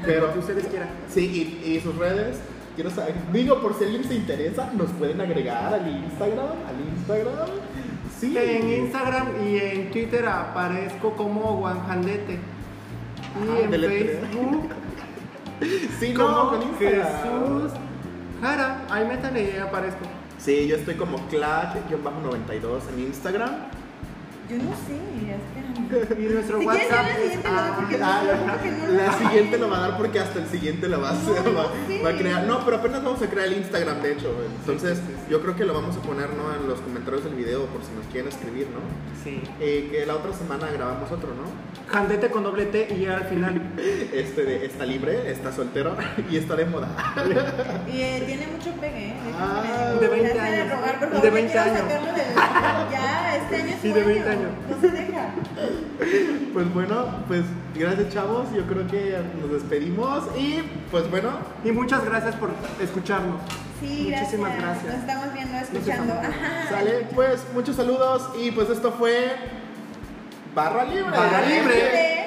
Pero 0.05 0.26
Pero 0.26 0.33
que 0.35 0.38
ustedes 0.40 0.67
quieran. 0.67 0.88
Sí, 1.09 1.61
y, 1.64 1.71
y 1.73 1.81
sus 1.81 1.97
redes, 1.97 2.38
quiero 2.75 2.90
saber. 2.90 3.14
Digo, 3.33 3.61
por 3.62 3.75
si 3.78 3.85
alguien 3.85 4.05
se 4.05 4.14
interesa, 4.14 4.71
nos 4.76 4.90
pueden 4.90 5.21
agregar 5.21 5.73
al 5.73 5.88
Instagram. 5.88 6.47
Al 6.47 6.95
Instagram. 6.97 7.49
Sí. 8.21 8.37
En 8.37 8.69
Instagram 8.85 9.28
y 9.47 9.57
en 9.59 9.90
Twitter 9.93 10.26
aparezco 10.26 11.14
como 11.14 11.59
Juanjandete. 11.61 12.35
Y 12.35 13.49
Ah, 13.49 13.61
en. 13.64 13.71
Facebook 13.71 14.69
Sí, 16.00 16.12
no, 16.12 16.26
como 16.26 16.50
con 16.50 16.62
Instagram. 16.62 17.06
Jesús 17.06 17.72
Jara. 18.40 18.86
Ahí 18.90 19.06
métanle 19.06 19.54
y 19.54 19.58
aparezco. 19.58 20.04
Sí, 20.38 20.68
yo 20.68 20.76
estoy 20.76 20.94
como 20.94 21.18
Clash-92 21.28 22.88
en 22.94 23.00
Instagram. 23.00 23.50
Yo 24.48 24.56
no 24.56 24.70
sé, 24.86 24.96
espérame. 25.34 25.77
Y 26.18 26.23
nuestro 26.33 26.59
WhatsApp 26.61 27.07
es 27.23 27.38
Ah, 27.45 28.23
lo 28.88 28.92
la 28.97 29.12
siguiente 29.18 29.59
lo 29.59 29.68
va 29.71 29.78
a 29.78 29.80
dar 29.88 29.97
porque 29.97 30.18
hasta 30.21 30.38
el 30.40 30.47
siguiente 30.49 30.88
lo 30.88 31.00
va 31.00 31.11
a 31.11 31.12
hacer. 31.12 31.45
No, 31.45 31.54
va, 32.04 32.11
a 32.11 32.16
crear. 32.16 32.45
No, 32.45 32.64
pero 32.64 32.76
apenas 32.78 33.02
vamos 33.02 33.23
a 33.23 33.26
crear 33.28 33.49
el 33.49 33.54
Instagram, 33.59 34.02
de 34.02 34.12
hecho. 34.12 34.35
Entonces, 34.61 35.00
yo 35.30 35.40
creo 35.42 35.57
que 35.57 35.64
lo 35.64 35.75
vamos 35.75 35.97
a 35.97 36.00
poner 36.02 36.28
¿no? 36.30 36.54
en 36.54 36.68
los 36.68 36.80
comentarios 36.80 37.25
del 37.25 37.35
video 37.35 37.66
por 37.66 37.83
si 37.83 37.92
nos 37.97 38.07
quieren 38.12 38.28
escribir, 38.28 38.66
¿no? 38.68 38.80
Sí. 39.25 39.42
Eh, 39.61 39.88
que 39.90 40.07
la 40.07 40.14
otra 40.16 40.33
semana 40.33 40.68
grabamos 40.73 41.11
otro, 41.11 41.30
¿no? 41.35 41.49
Jandete 41.92 42.28
con 42.30 42.45
doble 42.45 42.66
T 42.66 42.88
y 42.97 43.00
ya 43.04 43.16
al 43.16 43.25
final. 43.25 43.62
Este 44.12 44.45
de 44.45 44.66
está 44.66 44.85
libre, 44.85 45.30
está 45.30 45.52
soltero 45.52 45.97
y 46.30 46.37
está 46.37 46.54
de 46.57 46.64
moda. 46.66 46.88
Y 47.92 48.00
eh, 48.00 48.23
tiene 48.26 48.47
mucho 48.49 48.71
pegue, 48.80 49.09
¿eh? 49.09 49.14
Ah, 49.38 49.95
de 50.00 50.09
20 50.09 50.28
Ya 50.28 50.34
se 50.34 50.41
años. 50.41 50.71
rogar, 50.76 50.99
por 50.99 51.08
Y 51.08 51.10
favor, 51.12 51.23
de 51.23 51.28
ya 51.28 51.34
20 51.34 51.52
quiero 51.52 51.67
años. 51.67 51.78
sacarlo 51.78 52.12
del- 52.12 52.34
Ya, 52.93 53.27
este 53.42 53.56
año 53.56 53.74
es 53.74 53.80
su 53.80 53.94
de 53.94 54.02
20 54.02 54.28
año. 54.28 54.38
años. 54.40 54.50
No 54.70 54.80
se 54.80 54.90
deja. 54.96 55.28
Pues 56.52 56.74
bueno, 56.74 57.06
pues 57.28 57.42
gracias 57.74 58.12
chavos. 58.12 58.46
Yo 58.54 58.62
creo 58.66 58.86
que 58.86 59.16
nos 59.40 59.52
despedimos 59.52 60.24
y 60.36 60.60
pues 60.90 61.10
bueno, 61.10 61.30
Y 61.64 61.72
muchas 61.72 62.04
gracias 62.04 62.34
por 62.36 62.50
escucharnos. 62.82 63.40
Sí, 63.80 64.08
gracias. 64.08 64.38
Muchísimas 64.38 64.58
gracias. 64.58 64.84
Nos 64.94 65.02
estamos 65.04 65.32
viendo, 65.34 65.56
escuchando. 65.58 66.14
estamos 66.14 66.36
sale. 66.70 67.06
Pues 67.14 67.44
muchos 67.54 67.76
saludos 67.76 68.30
y 68.40 68.50
pues 68.50 68.70
esto 68.70 68.92
fue 68.92 69.36
Barra 70.54 70.84
Libre. 70.84 71.10
Barra. 71.10 71.46
Libre. 71.46 72.18